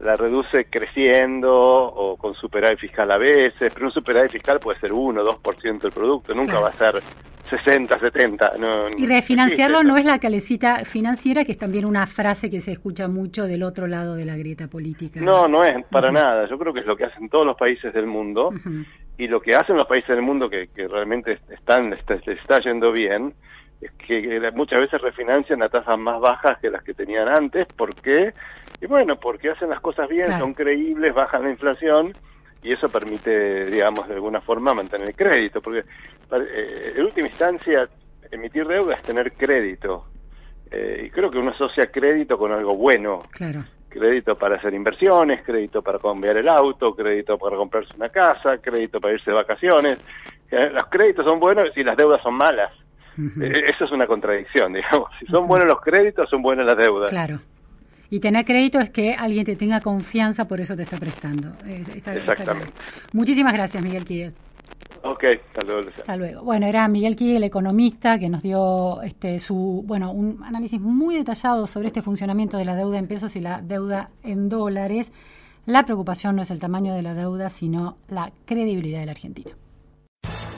la 0.01 0.17
reduce 0.17 0.65
creciendo 0.71 1.53
o 1.53 2.17
con 2.17 2.35
superávit 2.35 2.79
fiscal 2.79 3.11
a 3.11 3.19
veces, 3.19 3.73
pero 3.73 3.87
un 3.87 3.93
superávit 3.93 4.33
fiscal 4.33 4.59
puede 4.59 4.81
ser 4.81 4.93
1 4.93 5.23
o 5.23 5.43
2% 5.43 5.81
del 5.81 5.93
producto, 5.93 6.35
nunca 6.35 6.59
va 6.59 6.69
a 6.69 6.73
ser 6.73 7.03
60, 7.51 7.99
70. 7.99 8.53
No, 8.59 8.89
y 8.97 9.07
refinanciarlo 9.07 9.83
no 9.83 9.97
es 9.97 10.05
la 10.05 10.19
calecita 10.19 10.85
financiera, 10.85 11.45
que 11.45 11.53
es 11.53 11.59
también 11.59 11.85
una 11.85 12.07
frase 12.07 12.49
que 12.49 12.61
se 12.61 12.73
escucha 12.73 13.09
mucho 13.09 13.45
del 13.45 13.63
otro 13.63 13.87
lado 13.87 14.15
de 14.15 14.25
la 14.25 14.37
grieta 14.37 14.69
política. 14.69 15.21
No, 15.21 15.49
no 15.49 15.65
es 15.65 15.85
para 15.87 16.13
nada. 16.13 16.49
Yo 16.49 16.59
creo 16.59 16.73
que 16.73 16.81
es 16.81 16.87
lo 16.87 16.97
que 16.97 17.05
hacen 17.05 17.29
todos 17.29 17.45
los 17.45 17.57
países 17.57 17.93
del 17.93 18.07
mundo 18.07 18.51
y 19.19 19.27
lo 19.27 19.41
que 19.41 19.51
hacen 19.55 19.77
los 19.77 19.87
países 19.87 20.09
del 20.09 20.23
mundo 20.23 20.49
que, 20.49 20.69
que 20.69 20.87
realmente 20.87 21.39
están 21.51 21.93
está, 21.93 22.15
está 22.15 22.61
yendo 22.61 22.93
bien 22.93 23.35
que 24.07 24.51
muchas 24.55 24.81
veces 24.81 25.01
refinancian 25.01 25.63
a 25.63 25.69
tasas 25.69 25.99
más 25.99 26.21
bajas 26.21 26.59
que 26.59 26.71
las 26.71 26.83
que 26.83 26.95
tenían 26.95 27.29
antes. 27.29 27.67
¿Por 27.69 27.95
qué? 27.95 28.35
Y 28.81 28.87
bueno, 28.87 29.17
porque 29.17 29.51
hacen 29.51 29.71
las 29.71 29.81
cosas 29.81 30.09
bien, 30.09 30.39
son 30.39 30.55
creíbles, 30.55 31.15
bajan 31.15 31.45
la 31.45 31.51
inflación 31.51 32.15
y 32.63 32.73
eso 32.73 32.89
permite, 32.89 33.67
digamos, 33.67 34.07
de 34.07 34.15
alguna 34.15 34.41
forma 34.41 34.75
mantener 34.75 35.09
el 35.09 35.17
crédito. 35.17 35.61
Porque 35.61 35.81
eh, 35.81 36.93
en 36.97 37.05
última 37.05 37.29
instancia, 37.29 37.89
emitir 38.31 38.67
deuda 38.67 38.95
es 38.95 39.03
tener 39.03 39.33
crédito. 39.33 40.07
Eh, 40.71 41.05
y 41.07 41.11
creo 41.11 41.31
que 41.31 41.39
uno 41.39 41.51
asocia 41.51 41.91
crédito 41.91 42.37
con 42.39 42.53
algo 42.53 42.77
bueno. 42.77 43.23
Claro 43.31 43.65
crédito 43.91 44.37
para 44.37 44.57
hacer 44.57 44.73
inversiones, 44.73 45.43
crédito 45.45 45.83
para 45.83 45.99
cambiar 45.99 46.39
el 46.39 46.49
auto, 46.49 46.95
crédito 46.95 47.37
para 47.37 47.57
comprarse 47.57 47.95
una 47.97 48.09
casa, 48.09 48.57
crédito 48.59 49.01
para 49.01 49.15
irse 49.15 49.31
de 49.31 49.37
vacaciones. 49.37 49.99
Eh, 50.51 50.71
los 50.71 50.85
créditos 50.85 51.27
son 51.27 51.39
buenos 51.39 51.77
y 51.77 51.83
las 51.83 51.97
deudas 51.97 52.23
son 52.23 52.35
malas. 52.35 52.73
Eh, 53.41 53.53
eso 53.75 53.85
es 53.85 53.93
una 53.93 54.07
contradicción, 54.07 54.73
digamos. 54.73 55.11
Si 55.19 55.27
son 55.27 55.47
buenos 55.47 55.67
los 55.67 55.81
créditos, 55.81 56.29
son 56.29 56.43
buenas 56.43 56.67
las 56.67 56.77
deudas. 56.77 57.11
Claro. 57.11 57.41
Y 58.11 58.19
tener 58.19 58.45
crédito 58.45 58.81
es 58.81 58.91
que 58.91 59.15
alguien 59.15 59.45
te 59.45 59.55
tenga 59.55 59.81
confianza, 59.81 60.47
por 60.47 60.61
eso 60.61 60.75
te 60.75 60.83
está 60.83 60.97
prestando. 60.97 61.53
Exactamente. 61.65 62.73
Muchísimas 63.13 63.53
gracias, 63.53 63.83
Miguel 63.83 64.05
Kiguel. 64.05 64.35
Ok, 65.03 65.25
hasta 65.47 65.67
luego. 65.67 65.89
Hasta 65.89 66.17
luego. 66.17 66.43
Bueno, 66.43 66.67
era 66.67 66.87
Miguel 66.89 67.17
Kiguel, 67.17 67.45
economista, 67.45 68.19
que 68.19 68.29
nos 68.29 68.43
dio 68.43 69.01
este 69.03 69.39
su 69.39 69.83
bueno 69.87 70.13
un 70.13 70.43
análisis 70.45 70.81
muy 70.81 71.17
detallado 71.17 71.67
sobre 71.67 71.87
este 71.87 72.03
funcionamiento 72.03 72.59
de 72.59 72.65
la 72.65 72.75
deuda 72.75 72.99
en 72.99 73.07
pesos 73.07 73.35
y 73.37 73.41
la 73.41 73.63
deuda 73.63 74.11
en 74.23 74.49
dólares. 74.49 75.13
La 75.65 75.85
preocupación 75.85 76.37
no 76.37 76.43
es 76.43 76.51
el 76.51 76.59
tamaño 76.59 76.95
de 76.95 77.03
la 77.03 77.15
deuda, 77.15 77.49
sino 77.49 77.97
la 78.09 78.33
credibilidad 78.45 79.01
de 79.01 79.07
la 79.07 79.13
Argentina. 79.13 79.53